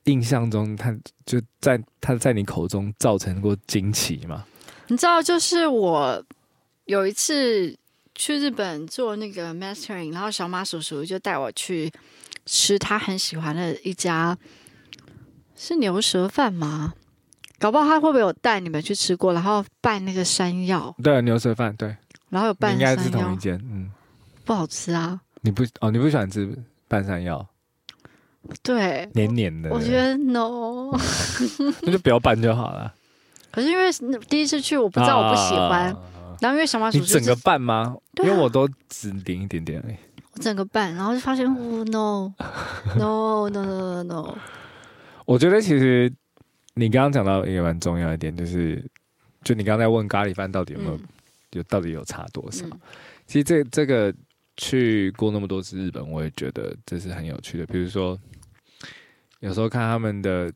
[0.05, 4.45] 印象中他就在他在你口中造成过惊奇吗？
[4.89, 6.25] 你知道，就是我
[6.87, 7.77] 有一次。
[8.15, 11.91] 去日本做那个 mastering，然后小马叔叔就带我去
[12.45, 14.37] 吃他很喜欢的一家，
[15.57, 16.93] 是牛舌饭吗？
[17.63, 19.33] 搞不好他会不会有带你们去吃过？
[19.33, 21.97] 然后拌那个山药，对，牛舌饭，对，
[22.29, 23.89] 然后有拌山药，应该是同一间，嗯，
[24.45, 25.21] 不好吃啊。
[25.43, 26.53] 你不哦，你不喜欢吃
[26.89, 27.47] 拌山药？
[28.65, 30.91] 对，黏黏的，我觉得 no，
[31.83, 32.93] 那就不要拌就好了。
[33.53, 33.85] 可是因为
[34.29, 35.93] 第一次去，我不知道我不喜欢。
[35.93, 35.99] 啊
[36.41, 37.95] 然后因为小马叔叔，你整个拌吗？
[37.95, 39.95] 啊、因为我都只淋一点点而已。
[40.33, 42.33] 我整个拌，然后就发现，哦，no
[42.99, 44.35] no no no no。
[45.25, 46.13] 我觉得其实
[46.75, 48.85] 你刚刚讲到一个蛮重要一点，就是
[49.45, 50.93] 就你刚才问咖喱饭到底有没有，
[51.53, 52.67] 有、嗯、到底有差多少？
[52.67, 52.81] 嗯、
[53.27, 54.15] 其实这这个
[54.57, 57.67] 去过那么多次日本，我也觉得这是很有趣的。
[57.67, 58.19] 比如说，
[59.41, 60.53] 有时候看他们的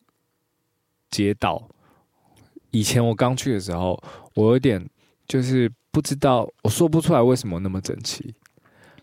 [1.10, 1.68] 街道，
[2.70, 4.02] 以前我刚去的时候，
[4.34, 4.84] 我有点。
[5.28, 8.32] 就是不知道，我说不出来为什么那么整齐。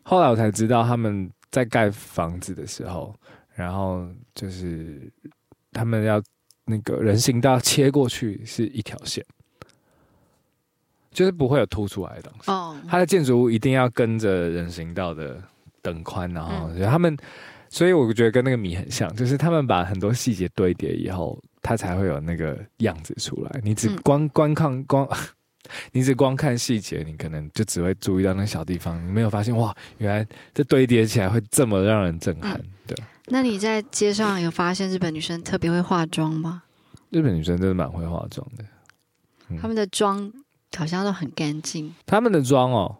[0.03, 3.13] 后来我才知道，他们在盖房子的时候，
[3.53, 5.11] 然后就是
[5.73, 6.23] 他们要
[6.65, 9.25] 那个人行道切过去是一条线，
[11.11, 12.51] 就是不会有凸出来的东西。
[12.51, 15.41] 哦，它的建筑物一定要跟着人行道的
[15.81, 17.17] 等宽，然后他们，
[17.69, 23.61] 所以我觉得跟那个米很像，就是他们把很多细节堆叠以后，它才会有那个样子出来。
[23.63, 25.07] 你只光观看光。
[25.93, 32.61] 你只光看细节，你可能就只会注意到那小地方，你没有发现哇，原来这堆叠起来会这么让人震撼。
[32.85, 32.97] 对，
[33.27, 36.63] 那你在街上有发现日本女生特别会化妆吗？
[37.09, 38.65] 日本女生真的蛮会化妆的，
[39.61, 40.31] 她们的妆
[40.75, 41.93] 好像都很干净。
[42.05, 42.97] 她们的妆哦，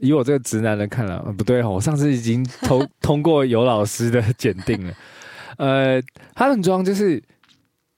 [0.00, 4.94] 以我这个直男的看来，呃，不对哦，我上次已经通 通过尤老师的检定了。
[5.56, 6.00] 呃，
[6.34, 7.22] 他们妆就是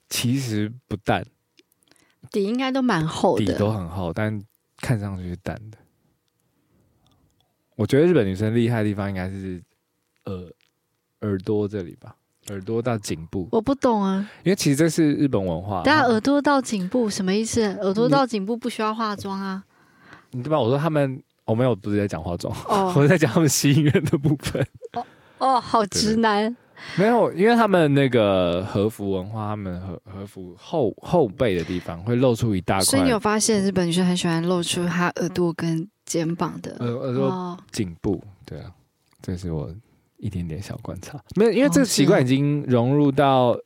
[0.09, 1.27] 其实不淡，
[2.31, 4.41] 底应该都蛮厚的，底都很厚，但
[4.79, 5.77] 看上去是淡的。
[7.75, 9.61] 我觉得日本女生厉害的地方应该是
[10.27, 10.53] 耳
[11.31, 12.15] 耳朵这里吧，
[12.49, 13.49] 耳朵到颈部。
[13.53, 15.83] 我不懂啊，因为其实这是日本文化。
[15.85, 17.63] 但耳朵到颈部什么意思？
[17.81, 19.65] 耳朵到颈部不需要化妆啊？
[20.33, 20.61] 你对吧？
[20.61, 21.23] 我说他们。
[21.47, 22.95] 我没有，不是在讲化妆，oh.
[22.97, 24.65] 我在讲他们吸引人的部分。
[24.93, 25.05] 哦
[25.39, 26.57] 哦，好直男。
[26.97, 32.85] 没有，因为他们那个和服文化，他们和和服后后背的地方会露出一大块。
[32.85, 38.23] 所以你有发现日本女生很喜欢露出她耳朵跟肩膀的耳耳朵颈部？
[38.47, 38.71] 对啊，
[39.21, 39.69] 这是我
[40.21, 41.19] 一点点小观察。
[41.37, 43.59] 没有，因为这个习惯已经融入到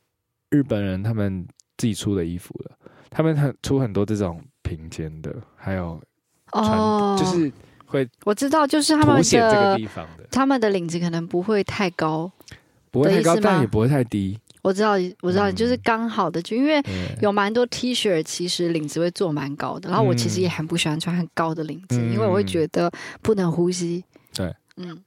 [0.49, 1.45] 日本人他们
[1.77, 2.71] 自己出的衣服了。
[3.09, 6.01] 他们很出很多这种平肩的，还有
[6.51, 7.19] 哦，oh.
[7.19, 7.51] 就是。
[7.87, 12.29] 会，我知道，就是他们的这个地方的，他们的领子可能不会太高，
[12.89, 14.37] 不会太高，但也不会太低。
[14.63, 16.81] 我知道，我知道，就是刚好的，就因为
[17.21, 19.87] 有蛮多 T 恤，其实领子会做蛮高的。
[19.87, 22.91] 然后我其实也很不喜欢穿很高的领子，因为我会觉得
[23.21, 24.03] 不能呼吸。
[24.33, 25.03] 对，嗯嗯，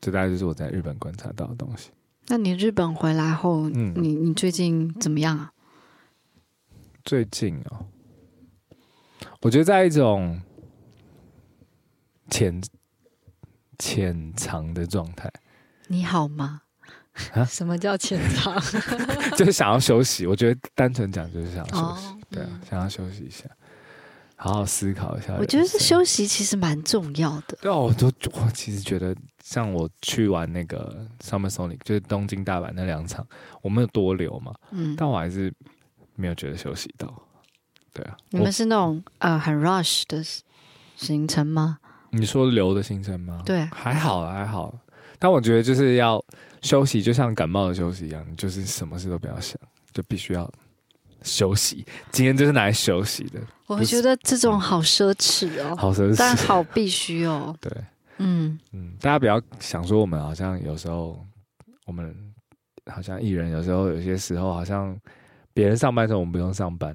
[0.00, 1.90] 这大概就是我在日本观察到的东西。
[2.28, 5.52] 那你日本回来后，你你最近怎么样啊？
[7.04, 7.86] 最近哦。
[9.40, 10.40] 我觉得在一种
[12.28, 12.60] 潜
[13.78, 15.32] 潜藏的状态。
[15.86, 16.62] 你好吗？
[17.32, 17.44] 啊？
[17.46, 18.60] 什么叫潜藏？
[19.36, 20.26] 就是想要休息。
[20.26, 22.08] 我觉得单纯讲就是想要休息。
[22.08, 23.48] 哦、对啊，想要休息一下，
[24.40, 25.36] 好好思考一下。
[25.38, 27.58] 我觉得是休息其实蛮重要的。
[27.60, 33.26] 对啊，我都我其实觉得，像我去玩那个 Summer Sonic，就是东京、大阪那两场，
[33.60, 34.54] 我没有多留嘛。
[34.70, 34.94] 嗯。
[34.96, 35.52] 但我还是
[36.14, 37.12] 没有觉得休息到。
[37.92, 40.22] 对啊，你们是那种呃很 rush 的
[40.94, 41.78] 行程吗？
[42.10, 43.42] 你说留的行程吗？
[43.44, 44.72] 对，还好还好。
[45.18, 46.24] 但我觉得就是要
[46.62, 49.58] 休息，就像感冒的休息一样，就是什么事都不要想，
[49.92, 50.48] 就必须要
[51.22, 51.84] 休息。
[52.10, 53.40] 今天就是拿来休息的。
[53.66, 57.54] 我觉得这种好奢侈哦，好奢侈，但好必须哦。
[57.60, 57.70] 对，
[58.18, 61.22] 嗯嗯，大家不要想说我们好像有时候，
[61.86, 62.14] 我们
[62.86, 64.98] 好像艺人有时候有些时候好像
[65.52, 66.92] 别人上班的时候我们不用上班。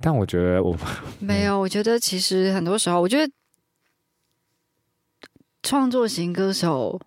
[0.00, 0.76] 但我觉得我
[1.20, 3.32] 没有， 我觉得其实很多时候，我觉得
[5.62, 7.00] 创作型歌手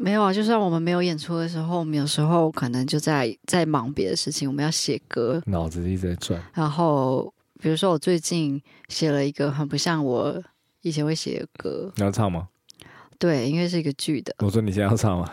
[0.00, 0.32] 没有啊。
[0.32, 4.48] 就算我们没有演出的时候，我们有时候可能就在在忙别的事情。
[4.48, 6.42] 我们要写歌，脑子一直在转。
[6.54, 10.42] 然后，比如说我最近写了一个很不像我
[10.80, 12.48] 以前会写的歌，你要唱吗？
[13.18, 14.34] 对，因为是一个剧的。
[14.38, 15.30] 我说你现在要唱吗？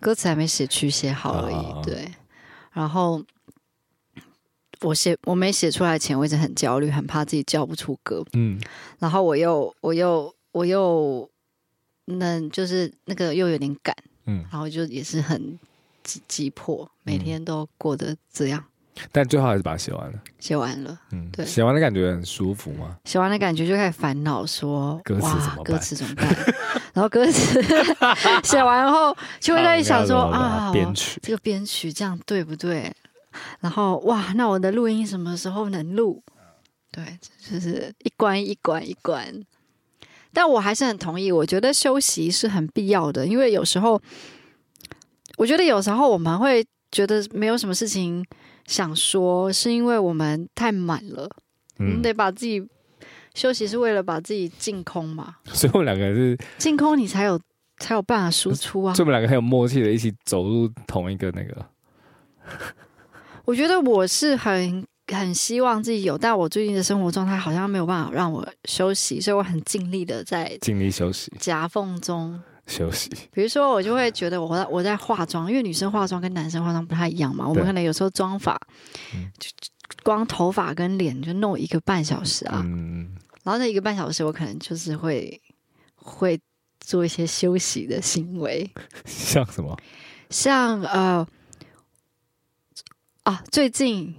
[0.00, 1.54] 歌词还没写，曲写好而已。
[1.54, 2.08] 哦、对，
[2.72, 3.22] 然后。
[4.82, 8.24] 我写我没写出来前，我一直很焦虑，很怕自己叫不出歌。
[8.32, 8.58] 嗯，
[8.98, 11.28] 然后我又我又我又
[12.18, 13.94] 那就是那个又有点赶，
[14.26, 15.58] 嗯，然后就也是很
[16.02, 18.62] 急急迫，每天都过得这样。
[19.12, 20.20] 但最后还是把它写完了。
[20.40, 21.46] 写完了，嗯，对。
[21.46, 22.98] 写完的感觉很舒服吗？
[23.04, 25.64] 写完的感觉就开始烦恼说歌词怎么办？
[25.64, 26.36] 歌词怎么办？
[26.92, 27.62] 然后歌词
[28.44, 32.92] 写完后，就会在想说啊，编曲这个编曲这样对不对？
[33.60, 36.22] 然后哇，那我的录音什么时候能录？
[36.90, 37.18] 对，
[37.48, 39.24] 就是一关一关一关。
[40.32, 44.00] 但我还是很同意，我觉得休息是很必要的，因为有时候，
[45.36, 48.24] 我觉得有时候我们会觉得没有什么事情
[48.66, 51.28] 想说，是因为我们太满了。
[51.78, 52.62] 嗯，我们得把自己
[53.34, 55.36] 休息，是为了把自己净空嘛。
[55.52, 57.40] 所以我们两个是净空，你才有
[57.78, 58.94] 才有办法输出啊。
[58.94, 61.66] 所以我们两个很有默契的，一起走入同一个那个。
[63.44, 73.10] 我觉得我是很很希望自己有，但我最近的生活状态好像没有办法让我休息，所以我很尽力的在尽力休息，夹缝中休息。
[73.32, 77.46] 比如说，我就会觉得我在我在化妆，因为女生化妆跟男生化妆不太一样嘛。
[77.48, 78.60] 我们可能有时候妆法，
[79.38, 79.50] 就
[80.02, 82.62] 光头发跟脸就弄一个半小时啊。
[82.64, 83.16] 嗯。
[83.42, 85.40] 然后那一个半小时，我可能就是会
[85.94, 86.40] 会
[86.78, 88.70] 做一些休息的行为，
[89.04, 89.76] 像什么？
[90.30, 91.26] 像呃。
[93.24, 94.14] 啊，最近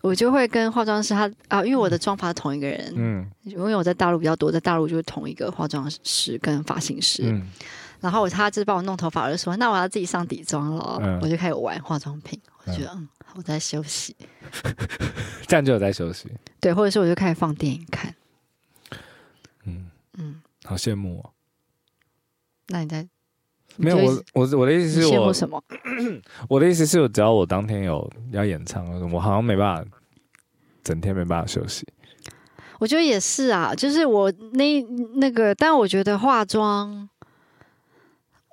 [0.00, 7.50] 我就会跟化妆师他啊，因为我的妆发同一个人，嗯，因为我在大陆比较多，在大陆就是同一个化妆师跟发型师，嗯，
[8.00, 14.14] 然后他就是帮我弄头发，我就说那我要自己上底妆了，嗯，我就开始玩化妆品，我觉得嗯，我在休息，
[15.46, 16.30] 这样就有在休息，
[16.60, 18.14] 对，或者是我就开始放电影看，
[19.64, 19.90] 嗯。
[20.20, 21.30] 嗯，好羡慕哦，
[22.68, 23.08] 那你在？
[23.76, 25.62] 没有我我我的意思是我什么？
[26.48, 29.90] 我的意思是我只要我当天有要演唱，我好像没办法
[30.82, 31.86] 整天没办法休息。
[32.80, 34.80] 我觉得也是啊，就是我那
[35.16, 37.08] 那个，但我觉得化妆，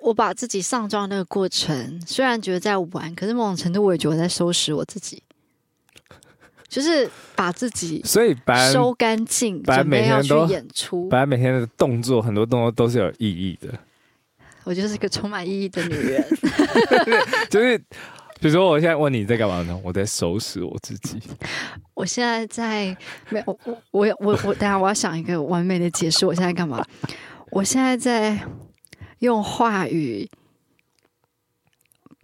[0.01, 5.21] 我把自己上妆那个过程，虽然觉得在玩，可是某种程度我也觉得我在收拾我自己，
[6.67, 8.36] 就是把自己所以
[8.73, 11.08] 收干净，准备要去演出。
[11.10, 13.73] 本来每天的动作，很多动作都是有意义的。
[14.65, 16.28] 我就是一个充满意义的女人，
[17.49, 17.82] 就是。
[18.38, 19.80] 比如说，我现在问你在干嘛呢？
[19.82, 21.17] 我在收拾我自己。
[21.95, 22.95] 我现在在
[23.30, 26.25] 没有我我我我等下我要想一个完美的解释。
[26.25, 26.86] 我现在干嘛？
[27.51, 28.38] 我现在在
[29.19, 30.30] 用话语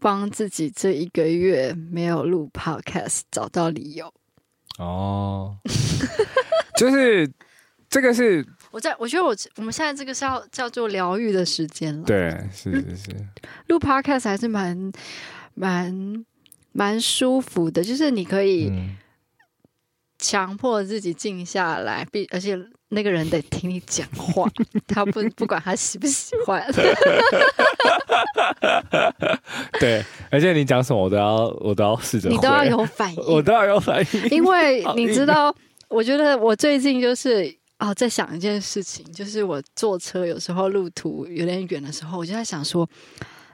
[0.01, 4.13] 帮自己这一个月没有录 Podcast 找到理由。
[4.77, 5.55] 哦，
[6.77, 7.31] 就是
[7.89, 12.03] 这个是我在我觉得我我们现在这个是要叫做疗愈的时间了。
[12.03, 13.09] 对，是是是，
[13.67, 14.91] 录 Podcast 还是蛮。
[15.53, 16.25] 蛮
[16.71, 18.71] 蛮舒服的，就是你可以
[20.17, 22.57] 强迫自己静下来，必而且
[22.87, 24.49] 那个人得听你讲话，
[24.87, 26.65] 他不不管他喜不喜欢。
[29.77, 35.53] 对，而且你讲什么，我都要我都要试着，你 都要有反应，我都要有反应，因为你知道，
[35.89, 42.87] 我觉得我最近就是啊，在想一件事情，就是我坐车有时候路途有点远的时候，我就在想说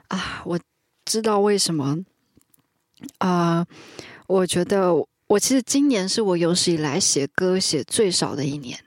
[0.08, 0.58] 啊，我。
[1.10, 2.04] 知道为什么？
[3.16, 3.66] 啊、呃，
[4.26, 4.94] 我觉得
[5.26, 8.78] 我其实今年是我有史以来写歌写最少的一年。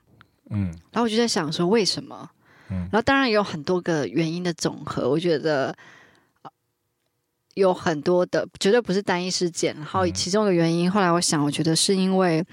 [0.52, 2.30] 嗯，然后我就在想说为什么？
[2.70, 5.10] 嗯，然后当然有很多个原因的总和。
[5.10, 5.76] 我觉得
[7.56, 9.76] 有很多的，绝对不是单一事件。
[9.76, 12.46] 然后其中的原因，后来我想，我觉得是因为，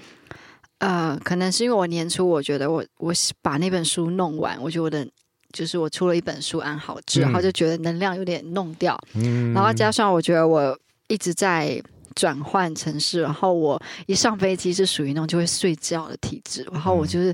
[0.79, 5.07] 呃，可能是因为我年初我觉得我我把那本书弄完，我觉得我的。
[5.51, 11.81] 就是我出了一本书《安好之》，然后就觉得能量有点弄掉，嗯，然后加上我觉得我一直在
[12.13, 17.33] 转换城市，然后我一上飞机是属于那种就会睡觉的体质，然后我就是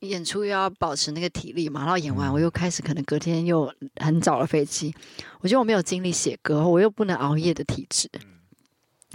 [0.00, 4.94] 演出又要保持那个体力嘛，然后演完我又开始可能隔天又很早的飞机，
[5.40, 8.06] 我觉得我没有精力写歌，我又不能熬夜的体质，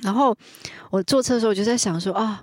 [0.01, 0.35] 然后
[0.89, 2.41] 我坐车的时候我就在想说啊。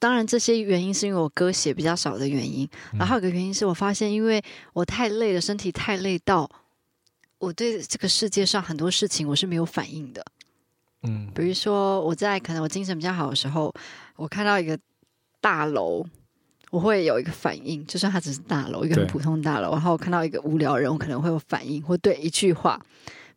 [0.00, 6.50] 当然，这些原因是因为我歌写比较少的原因，然后还有一个原因是我发现，因为我太累了，身体太累到
[7.38, 10.24] 我对这个世界上很多事情我是没有反应的。
[11.02, 13.72] 嗯，比如说我在可能我精神比较好的时候，
[14.16, 14.78] 我看到一个
[15.40, 16.04] 大楼，
[16.70, 22.80] 我会有一个反应，就算它只是大楼，一个很普通大楼，然后我看到一个无聊人，我可能会有反应，或对一句话，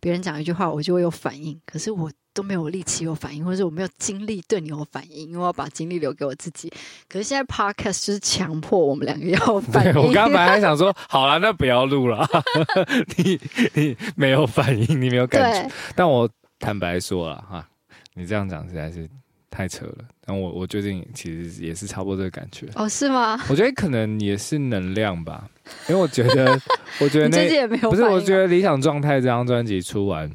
[0.03, 1.57] 别人讲一句话，我就会有反应。
[1.65, 2.11] 可是我。
[2.35, 6.67] 都没有力气有反应，或者是我没有精力对你有反应，因为我要把精力留给我自己。
[7.07, 9.93] 可是现在 podcast 就是强迫我们两个要 反应。
[9.93, 12.27] 我刚刚本来还想说，好了，那不要录了。
[13.17, 13.39] 你
[13.75, 15.71] 你没有反应，你没有感觉。
[15.95, 17.69] 但我坦白说了哈，
[18.15, 19.07] 你这样讲实在是
[19.53, 20.05] 太扯了。
[20.25, 22.67] 但我我最近其实也是差不多这个感觉。
[22.73, 23.39] 哦，是吗？
[23.49, 25.47] 我觉得可能也是能量吧，
[25.87, 26.59] 因为我觉得，
[26.99, 30.29] 我觉得那也没有不是，我觉得理想状态这张专辑出完，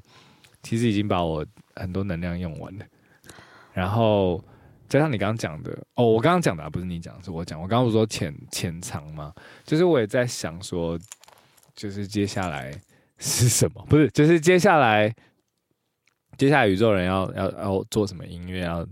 [0.63, 1.45] 其实已经把我。
[1.81, 2.85] 很多能量用完了，
[3.73, 4.43] 然后
[4.89, 7.57] 加上你刚刚讲的哦，我刚刚讲的、啊、不是你讲，是我讲。
[7.63, 9.33] 我刚刚不是说潜潜藏吗？
[9.65, 10.99] 就是我也在想说，
[11.77, 12.75] 就是接下来
[13.17, 13.87] 是什么？
[13.89, 15.09] 不是，就是接下来，
[16.37, 18.63] 接下来宇宙人要要要做什么音乐？
[18.63, 18.85] 要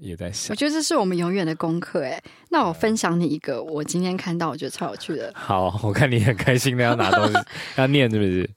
[0.00, 0.52] 也在想。
[0.52, 2.02] 我觉得这是我们永远的功课。
[2.02, 5.32] 哎，那我分享你一个，我今天看到我觉得超有趣的。
[5.34, 7.34] 好，我看你很开心的要拿东西
[7.76, 8.48] 要念，是不是？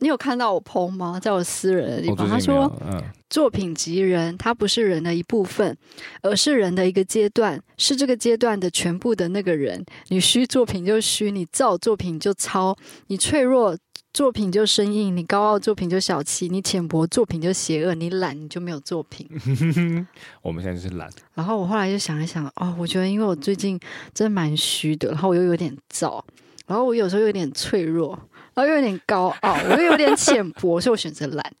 [0.00, 1.18] 你有看到我 PO 吗？
[1.18, 5.76] 在我私人的地方，他说：“嗯、作品及人，它不是人的一部分，
[6.22, 9.84] 而是人的一个阶段，是这个阶段的全部的那个人。
[10.06, 12.76] 你虚作品就虚，你造作品就抄，
[13.08, 13.76] 你脆弱
[14.12, 19.28] 作品就生硬，你高傲作品就小气，你浅薄作品就邪恶，你懒你就没有作品。
[20.42, 21.08] ”我们现在就是懒。
[21.34, 23.78] 然后我后来就想一想，哦，我觉得因为我最近
[24.12, 26.22] 真的蛮虚的，然后我又有点燥，
[26.66, 28.18] 然后我有时候有点脆弱。
[28.54, 31.52] 然后又有点高傲，我又有点浅薄，所以我选择懒。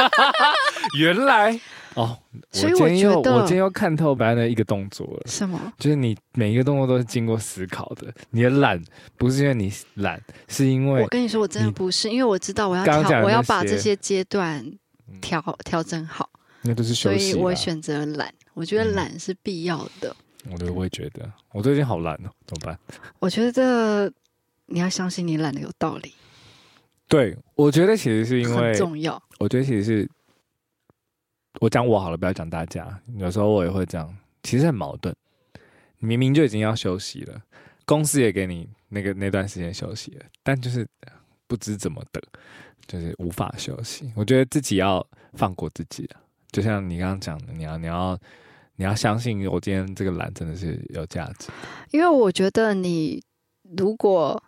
[0.98, 1.58] 原来
[1.98, 2.16] 哦，
[2.50, 5.22] 所以我觉得我今天又看透白安的一个动作了。
[5.26, 5.60] 什么？
[5.78, 8.12] 就是你每一个动作都是经过思考的。
[8.30, 8.80] 你的懒
[9.16, 14.64] 不是因为你懒，是因为我跟你说，我真的不是，因为我知道我要调，我要把这些阶段
[15.20, 16.30] 调调整好。
[16.62, 17.32] 那都是休息。
[17.32, 20.14] 所以我选择懒，我觉得懒是必要的。
[20.44, 22.78] 嗯、我觉得我也觉得，我最近好懒哦，怎么办？
[23.18, 24.12] 我觉得。
[24.70, 26.12] 你要相信你懒的有道理。
[27.08, 29.18] 对，我觉得其实是因为很重要。
[29.38, 30.10] 我觉得其实是
[31.60, 33.00] 我讲我好了，不要讲大家。
[33.16, 35.14] 有时候我也会这样，其实很矛盾。
[35.98, 37.42] 你明明就已经要休息了，
[37.84, 40.86] 公司也给你那个那段时间休息了，但就是
[41.46, 42.22] 不知怎么的，
[42.86, 44.12] 就是无法休息。
[44.14, 45.04] 我觉得自己要
[45.34, 46.20] 放过自己啊，
[46.52, 48.16] 就像你刚刚讲的，你要你要
[48.76, 51.48] 你要相信我今天这个懒真的是有价值。
[51.90, 53.20] 因为我觉得你
[53.76, 54.40] 如果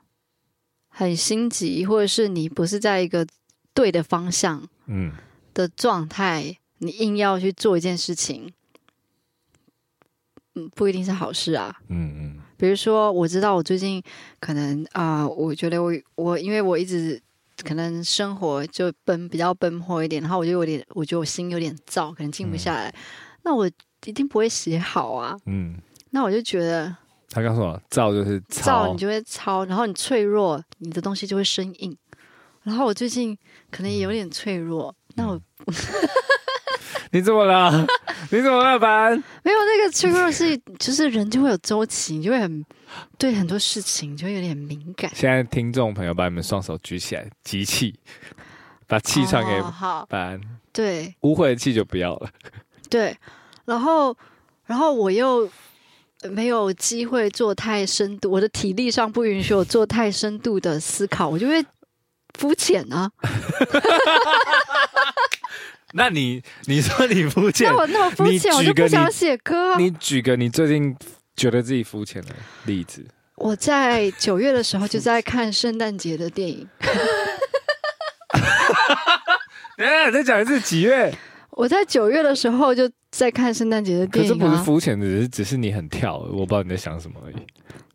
[0.88, 3.26] 很心急，或者是你不是在一个
[3.74, 5.12] 对的方向，嗯
[5.52, 8.50] 的状态，你硬要去做一件事情，
[10.54, 11.74] 嗯，不一定是好事啊。
[11.88, 12.42] 嗯嗯。
[12.56, 14.02] 比如说，我知道我最近
[14.38, 17.20] 可能啊、呃，我觉得我我因为我一直
[17.62, 22.88] 可能生活就奔比较奔波一点，然后我就有点，我觉得我心有点燥，可能静不下来。
[22.88, 22.94] 嗯、
[23.42, 23.70] 那我
[24.06, 25.36] 一定不会写好啊。
[25.46, 25.76] 嗯。
[26.10, 26.96] 那我就觉得，
[27.28, 31.96] 他告诉我，躁就是燥，你就会糙，然后你脆弱，你的东西就会生硬。
[32.62, 33.36] 然后我最近
[33.70, 35.40] 可能也有点脆弱，嗯、那我。
[37.12, 37.86] 你怎么了？
[38.30, 39.12] 你怎么了，班？
[39.42, 42.64] 没有那个脆弱是，就是人就会有周期，你就会很
[43.18, 45.10] 对很多事情就会有点敏感。
[45.14, 47.98] 现在听众朋友把你们双手举起来，集气，
[48.86, 49.60] 把气传给
[50.08, 50.36] 班。
[50.36, 50.40] 哦、
[50.72, 52.30] 对，污秽的气就不要了。
[52.88, 53.16] 对，
[53.64, 54.16] 然后，
[54.66, 55.50] 然后我又
[56.30, 61.64] 没有机会做太深度，我的体力上不允许我做太深度的思考，我就会
[62.38, 63.10] 肤浅啊。
[65.94, 69.78] 那你你说你肤浅，那我那么肤浅，我就不想写歌啊。
[69.78, 70.96] 你举个你最近
[71.36, 72.28] 觉得自己肤浅的
[72.66, 73.04] 例子。
[73.36, 76.68] 我在九月的时候就在看圣诞节的电影。
[79.78, 81.12] 哎，再讲一次几月？
[81.52, 84.34] 我在九月的时候就在看圣诞节的电影啊。
[84.34, 87.36] 可是不是肤浅的，只是只是你很跳，我不知道你在想什么而已。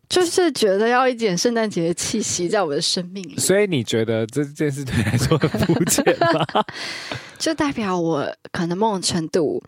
[0.08, 6.64] 就是觉得要一点圣诞节的气息在我的生命里，所以你觉得这件事对你来说很肤浅吗？
[7.38, 9.62] 就代表我可能某种程度，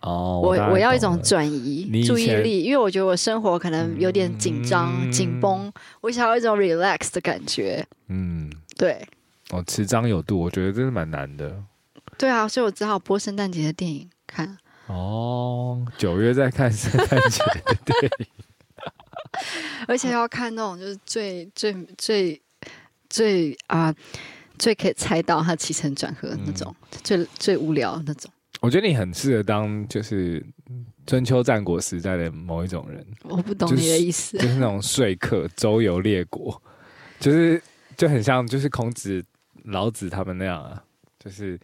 [0.00, 7.86] 哦，我我，我要一种转移注意力，因为我觉得我生活可能有点紧张、嗯、紧绷，我想要一种 relax 的感觉。
[8.08, 9.06] 嗯，对。
[9.50, 11.62] 哦，持张有度，我觉得真的蛮难的。
[12.16, 14.56] 对啊，所以我只好播圣诞节的电影看。
[14.86, 18.26] 哦，九月在看圣诞节的电影。
[19.88, 22.42] 而且要看那种就是最最最
[23.08, 23.94] 最啊、呃、
[24.58, 28.30] 最可以猜到它起承转合的那种，嗯、最最无聊的那种。
[28.60, 30.44] 我觉得你很适合当就是
[31.06, 33.06] 春秋战国时代的某一种人。
[33.24, 36.62] 我不懂你的意思，就是、就是那种说客周游列国，
[37.20, 37.62] 就是
[37.96, 39.22] 就很像就是孔子、
[39.64, 40.82] 老子他们那样啊，
[41.18, 41.60] 就是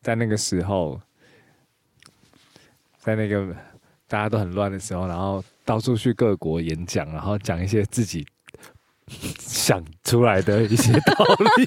[0.00, 0.98] 在那个时候，
[2.98, 3.54] 在那个
[4.08, 5.44] 大家都很乱的时候，然后。
[5.64, 8.26] 到处去各国演讲，然后讲一些自己
[9.38, 11.24] 想出来的一些道
[11.56, 11.66] 理，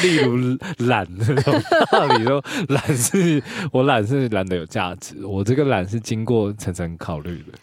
[0.08, 1.54] 例如懒那种
[1.90, 7.58] 道理， 说懒是我懒是懒得有价值，我这个懒是经过层层考虑的。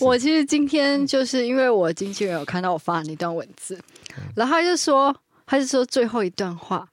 [0.00, 3.78] 我其实今天就是因为我经纪人有看到我发的那段文字，
[4.34, 5.14] 然后他就说，
[5.46, 6.86] 他就说最后一段话，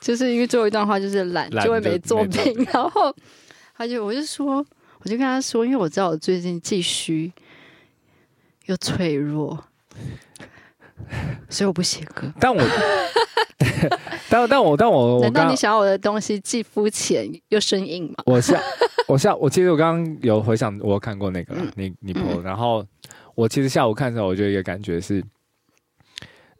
[0.00, 3.14] 就是因为最后一段话就是懒就会没作品，然后
[3.76, 4.64] 他就我就说。
[5.02, 7.32] 我就跟他说，因为我知道我最近既虚
[8.66, 9.64] 又脆弱，
[11.48, 12.30] 所以我不写歌。
[12.38, 12.60] 但我，
[14.28, 18.16] 但但我但我，难道你想要我的东西既肤浅又生硬吗？
[18.26, 18.60] 我想，
[19.08, 22.86] 我下我其实我刚刚有回想，我看过那个、嗯、你你 po，然后
[23.34, 25.24] 我其实下午看的时候，我就有一个感觉是，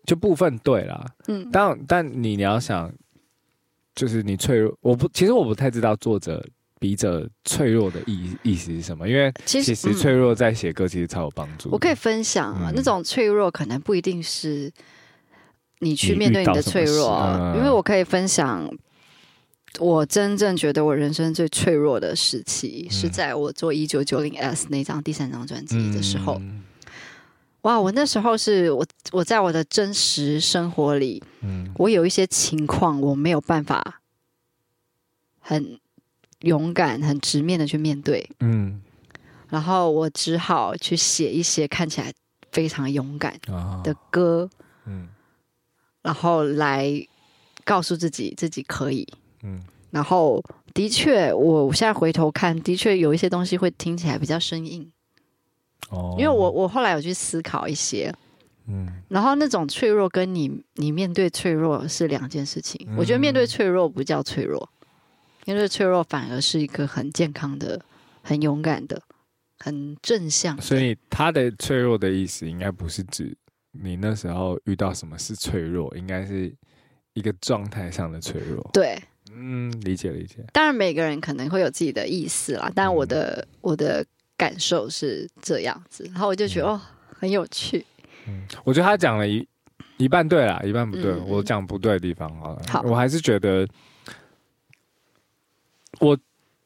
[0.06, 2.90] 就部分对啦，嗯，但但你你要想，
[3.94, 6.42] 就是你脆弱，我不，其实我不太知道作者。
[6.80, 9.06] 笔者脆弱的意意思是什么？
[9.06, 11.68] 因为其实脆弱在写歌其实超有帮助。
[11.70, 14.72] 我可以分享啊，嗯、那种脆弱可能不一定是
[15.80, 18.66] 你去面对你的脆弱，嗯、因为我可以分享，
[19.78, 26.38] 我真正觉得我人生最脆弱的时期是在我做一九九零 S 那张第三张专辑的时候。
[26.40, 26.62] 嗯、
[27.60, 34.00] 哇，我那时候是我我在我的真实生活里，嗯，我有一些情况我没有办法
[35.40, 35.78] 很。
[36.40, 38.80] 勇敢、很直面的去面对，嗯，
[39.48, 42.12] 然后我只好去写一些看起来
[42.50, 43.38] 非常勇敢
[43.84, 44.50] 的歌，哦、
[44.86, 45.08] 嗯，
[46.02, 46.90] 然后来
[47.64, 49.06] 告诉自己自己可以，
[49.42, 54.90] 嗯，然后的确，我现在回头看，的确有一些东西会听起来比较生硬，
[55.90, 58.10] 哦，因为我我后来有去思考一些，
[58.66, 64.66] 嗯，然后那种脆弱跟你你面对脆弱是两件事情，嗯、我觉得面对脆弱不叫脆弱。
[65.50, 67.80] 因为脆弱反而是一个很健康的、
[68.22, 69.02] 很勇敢的、
[69.58, 70.58] 很正向。
[70.60, 73.36] 所以他的脆弱的意思，应该不是指
[73.72, 76.54] 你那时候遇到什么是脆弱，应该是
[77.14, 78.70] 一个状态上的脆弱。
[78.72, 78.96] 对，
[79.32, 80.36] 嗯，理解理解。
[80.52, 86.80] 当然每个人可能会有自己的意思啦，但我的、嗯、我的感受是这样子，然后我就觉得、嗯、哦，
[87.18, 87.84] 很有趣。
[88.28, 89.44] 嗯，我觉得他讲了一
[89.96, 91.10] 一半对啦，一半不对。
[91.10, 93.66] 嗯、我讲不对的地方好了，好，我还是觉得。
[96.00, 96.18] 我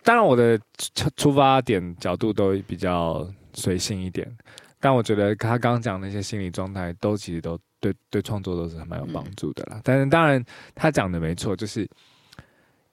[0.03, 0.59] 当然我的
[0.95, 4.35] 出出发点角度都比较随性一点，
[4.81, 9.77] 但我觉得他刚刚讲那些心理状态都其实都对对创作都是蛮有帮助的啦。
[9.77, 10.43] 嗯、但是当然
[10.75, 11.89] 他讲的没错，就是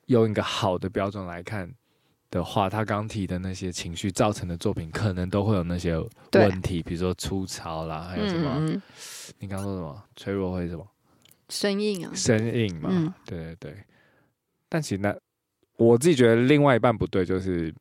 [0.07, 1.71] 用一个好的标准来看
[2.29, 5.97] 的话，他刚提的那些情绪造成的作品，可能都会有那些
[6.33, 8.51] 问题，比如说粗糙啦，还有什么？
[8.57, 8.81] 嗯、
[9.39, 10.03] 你刚刚说什么？
[10.15, 10.87] 脆弱会什么？
[11.49, 13.83] 生硬啊，生硬嘛，嗯、对对对。
[14.69, 15.13] 但其实那
[15.84, 17.73] 我自己觉得另外一半不对，就是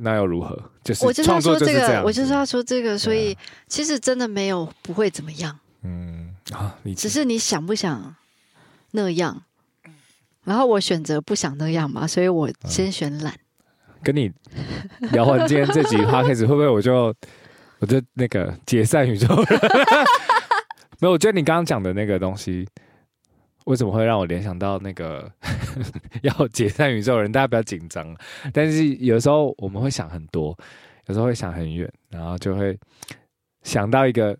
[0.00, 0.58] 那又如何？
[0.82, 3.36] 就是创作就是要说这个，我就是要说这个，所以
[3.68, 5.58] 其实真的没有不会怎么样。
[5.82, 8.16] 嗯啊，你只是你想不想
[8.92, 9.42] 那样？
[10.44, 13.34] 然后我选择不想那样嘛，所以我先选懒。
[14.02, 14.32] 跟你
[15.12, 17.14] 聊完今天这集话开始，会不会我就
[17.80, 19.60] 我就那个解散宇宙人？
[21.00, 22.66] 没有，我觉得你刚刚讲的那个东西。
[23.66, 25.30] 为什么会让我联想到那个
[26.22, 27.30] 要解散宇宙人？
[27.32, 28.16] 大家不要紧张。
[28.52, 30.56] 但是有时候我们会想很多，
[31.06, 32.78] 有时候会想很远，然后就会
[33.62, 34.38] 想到一个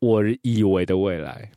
[0.00, 1.48] 我以为的未来，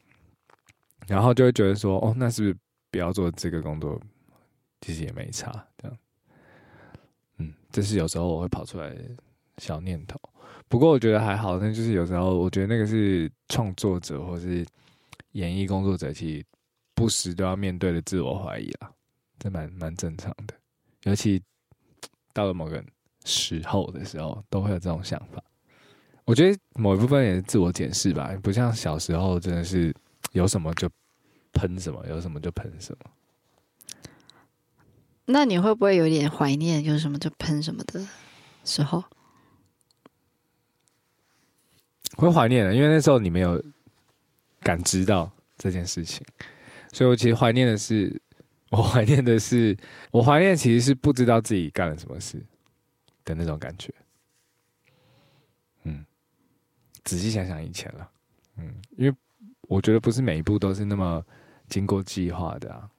[1.08, 2.56] 然后就会觉得说：“哦，那是不是
[2.92, 4.00] 不要做这个工作？
[4.82, 5.52] 其实也没差。”
[5.82, 5.98] 这样，
[7.40, 9.02] 嗯，这是有时候我会跑出来的
[9.58, 10.20] 小念头。
[10.68, 14.64] 不过我觉得还好，那就是有时候我觉得那个是创作者或是。
[15.34, 16.46] 演艺工作者其实
[16.96, 18.92] 不时都要面对的自我怀疑啊，
[19.38, 20.56] 这蛮蛮正常的。
[21.04, 21.42] 尤其
[22.34, 22.84] 到了某个
[23.26, 25.44] 时候的时候，都会有这种想法。
[26.24, 29.94] 我觉得某一部分也是自我检视吧，不像小时候真的是
[30.32, 30.90] 有什么就
[31.52, 33.12] 喷什么，有什么就喷什么。
[35.26, 38.08] 那你会不会有点怀念有什么就喷什么的
[38.64, 39.04] 时候？
[42.16, 43.62] 会怀念的，因为那时候你没有。
[44.64, 46.26] 感知到这件事情，
[46.92, 48.22] 所以我其实怀念的是，
[48.72, 49.78] 我怀念的是，
[50.10, 52.44] 我怀念其实是不知道自己干了什么事
[53.26, 53.94] 的那种感觉。
[55.84, 56.06] 嗯，
[57.04, 58.10] 仔细想想以前了，
[58.58, 59.16] 嗯，因为
[59.68, 61.24] 我觉得不是每一步都是那么
[61.68, 62.90] 经过计划的啊，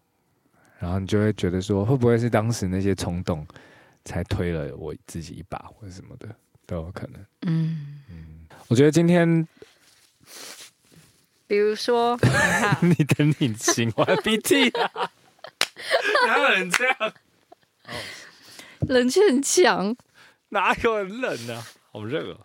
[0.78, 3.46] 然后你就会觉得说，会不会是当时那些冲动
[4.04, 6.28] 才推了我自己一把，或者什么的
[6.66, 7.24] 都有可能。
[7.46, 9.48] 嗯嗯，我觉得今天。
[11.54, 12.18] 比如说，
[12.82, 14.90] 你等你擤完鼻涕啊，
[16.26, 16.96] 哪有人这样？
[18.88, 19.94] 冷气很强，
[20.48, 21.66] 哪有人冷呢、啊？
[21.92, 22.38] 好热啊！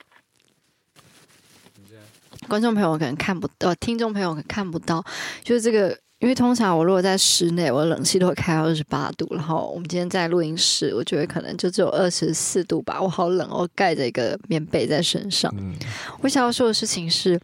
[2.47, 5.03] 观众朋友可能看不到，听众朋友可能看不到，
[5.43, 15.51] 就是这个，因为通常我如果在室内，我冷气都会开到二十八度，然后我们今天在录音室，我觉得可能就只有二十四度吧，我好冷，我盖着一个棉被在身上。
[15.57, 15.76] 嗯、
[16.22, 17.41] 我想要说的事情是。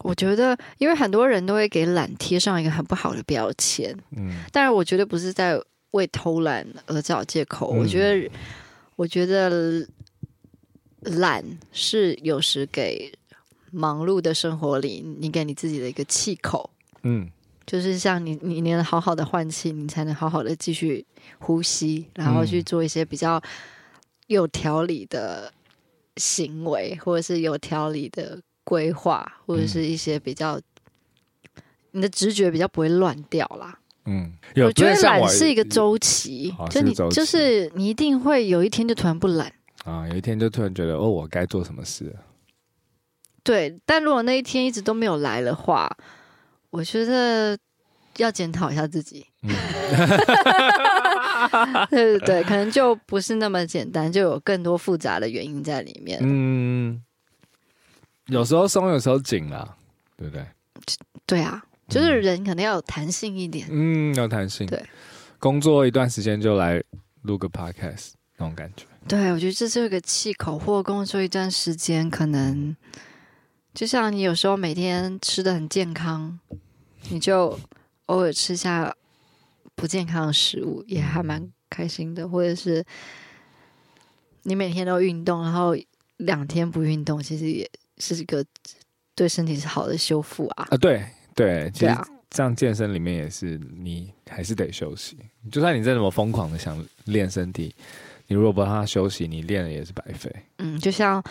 [0.00, 5.58] 我觉得，因为很多人都会给懒贴上一个很不好的标签，嗯，但是我觉得不是在
[5.92, 7.72] 为偷懒而找借口。
[7.72, 8.30] 嗯、我觉得，
[8.96, 9.86] 我觉得
[11.00, 11.42] 懒
[11.72, 13.10] 是有时给
[13.70, 16.68] 忙碌的生活里，你给你自己的一个气口，
[17.04, 17.30] 嗯，
[17.64, 21.06] 就是像你，你能好好的换气，你才能好好的继续
[21.38, 23.40] 呼吸，然后去做一些比较
[24.26, 25.50] 有条理的
[26.16, 28.42] 行为，或者是有条理的。
[28.64, 30.62] 规划或者是一些比较，嗯、
[31.92, 33.78] 你的直觉比较不会乱掉啦。
[34.06, 39.50] 嗯，我觉得懒是一个周期，就你就是你一定会有一天就突然不懒
[39.84, 42.14] 啊，有一天就突然觉得哦，我该做什么事。
[43.42, 45.90] 对，但如果那一天一直都没有来的话，
[46.68, 47.56] 我觉得
[48.18, 49.24] 要检讨一下自己。
[49.42, 49.48] 嗯、
[51.88, 56.20] 对对对，可能就不是那么简单，就有更多复杂的原因在里面。
[56.22, 57.02] 嗯。
[58.26, 59.76] 有时候松，有时候紧啦，
[60.16, 60.46] 对不对？
[61.26, 63.66] 对啊，就是人可能要有弹性一点。
[63.70, 64.66] 嗯，有弹性。
[64.66, 64.82] 对，
[65.38, 66.82] 工作一段时间就来
[67.22, 68.86] 录个 podcast 那种感觉。
[69.06, 72.74] 对，我觉得这是一个气口，或工作一段时间，可能
[73.74, 76.38] 就像你有时候每天吃的很健康，
[77.10, 77.58] 你就
[78.06, 78.94] 偶尔吃下
[79.74, 82.26] 不健康的食物，也还蛮开心的。
[82.26, 82.82] 或者是
[84.44, 85.76] 你每天都运动，然后
[86.16, 87.70] 两天不运动，其实也。
[87.98, 88.44] 是一个
[89.14, 90.66] 对身体是好的修复啊！
[90.70, 91.96] 啊，对对，其实
[92.30, 95.16] 这样健身里面也是，你还是得休息。
[95.52, 97.74] 就算你再怎么疯狂的想练身体，
[98.26, 100.34] 你如果不让他休息，你练了也是白费。
[100.58, 101.22] 嗯，就像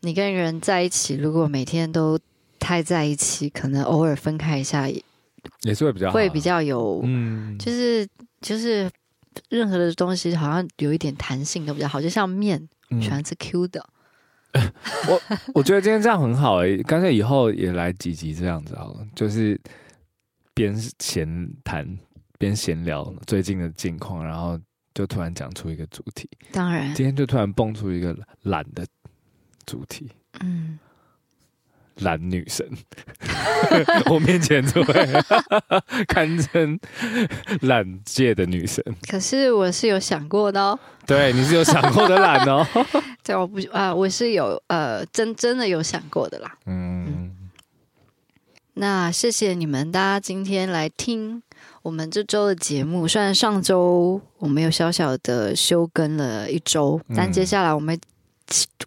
[0.00, 2.18] 你跟人在一起，如果每天都
[2.58, 5.02] 太在一起，可能偶尔分开一下也，
[5.74, 8.06] 是会比较好会比较有，嗯，就是
[8.42, 8.90] 就是
[9.48, 12.68] 任何的东西好像有一点弹性都比较好，就像面
[13.00, 13.88] 喜欢吃 Q 的。
[14.54, 14.72] 嗯
[15.08, 15.20] 我
[15.54, 19.60] 我觉得今天这样很好哎、欸，干脆以后也来几集这样子好了，就是
[20.54, 21.86] 边闲谈
[22.38, 24.58] 边闲聊最近的近况，然后
[24.94, 26.28] 就突然讲出一个主题。
[26.52, 28.86] 当然，今天就突然蹦出一个懒的
[29.66, 30.10] 主题。
[30.40, 30.78] 嗯。
[32.00, 32.68] 懒女神，
[34.10, 35.08] 我面前这位
[36.08, 36.78] 堪称
[37.62, 38.84] 懒界的女神。
[39.08, 40.78] 可是我是有想过的哦。
[41.06, 42.66] 对，你是有想过的懒哦。
[43.22, 46.56] 对，我不啊、呃，我是有呃，真真的有想过的啦。
[46.66, 47.30] 嗯，嗯。
[48.74, 51.42] 那谢谢你们，大家今天来听
[51.82, 53.06] 我们这周的节目。
[53.06, 57.98] 虽然上周我们有小小的休更了一周，但接下来我们。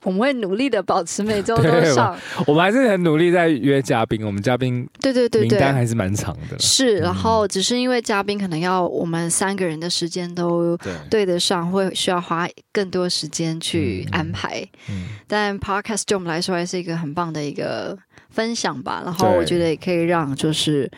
[0.04, 4.24] 我们会努力的保持每周 都上，我们还是很努力在约嘉宾。
[4.24, 6.58] 我们嘉宾对对对，名单还是蛮长的。
[6.60, 10.78] 是，然后只是因为嘉宾可能要我们三个人的时间都
[11.10, 14.64] 对得上，会需要花更多时间去安排。
[14.90, 17.98] 嗯，但 Podcast 对我们来说还是一个很棒的一个
[18.30, 19.02] 分享吧。
[19.04, 20.90] 然后我觉得也可以让就是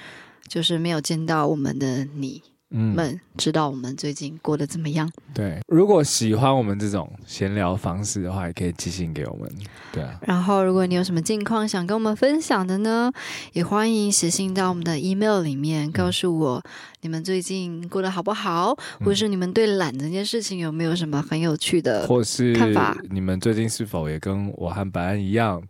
[0.48, 2.44] 就是没有见到我们的你。
[2.72, 5.10] 嗯，们知道我们最近过得怎么样？
[5.34, 9.50] 对，如果喜欢我们这种闲聊方式的话，也可以寄信给我们。
[9.92, 13.12] 对啊，然后如果你有什么近况想跟我们分享的呢，
[13.54, 16.64] 也欢迎写信到我们的 email 里面，告诉我
[17.02, 22.96] 你们最近过得好不好，嗯、或是你们对懒这件事情有没有什么很有趣的或是看法？
[23.10, 25.62] 你们最近是否也跟我和白安一样，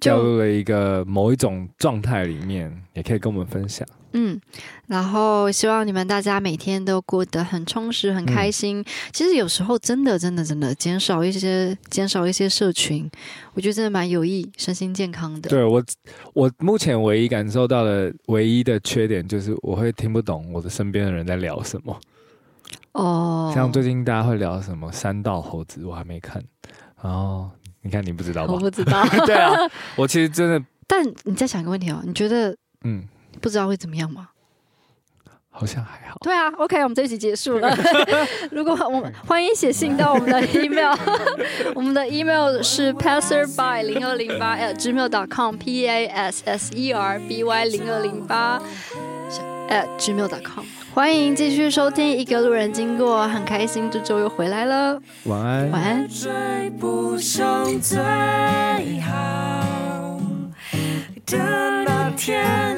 [0.00, 3.86] 掉入了一个某一种状态里面，也可以跟我们分享。
[4.12, 4.40] 嗯，
[4.86, 8.80] 然后希望你们大家每天都过得很充实、很开心。
[8.80, 13.08] 嗯、其实有时候真的、真的、真的减少一些、减少一些社群，
[13.52, 15.50] 我觉得真的蛮有益身心健康的。
[15.50, 15.84] 对我，
[16.32, 22.00] 我目前唯一感受到的唯一的缺点就是我会听不懂我的身边的人在聊什么。
[22.92, 26.42] 哦，像最近大家会聊什么三道猴子，我还没看。
[27.02, 27.50] 然后
[27.82, 28.52] 你看，你不知道吧？
[28.52, 29.04] 我不知道。
[29.26, 29.52] 对啊，
[29.96, 30.62] 我其实真的。
[30.86, 33.04] 但你再想一个问题哦，你觉得嗯？
[33.40, 34.28] 不知道会怎么样吗？
[35.50, 36.16] 好像还好。
[36.20, 37.68] 对啊，OK，我们这一集结束了。
[38.52, 40.96] 如果我们欢迎写信到我们的 email，
[41.74, 48.60] 我们的 email 是 passerby 零二零八 at gmail.com，p a s s e r b y 零二零八
[49.68, 50.64] at gmail dot com。
[50.98, 55.00] 欢迎继续收听一个路人经过很开心这周又回来了。
[55.26, 55.70] 晚安。
[55.70, 56.08] 晚安。
[56.08, 56.28] 追
[56.70, 57.16] 不
[59.00, 60.18] 好。
[61.24, 62.76] 的那天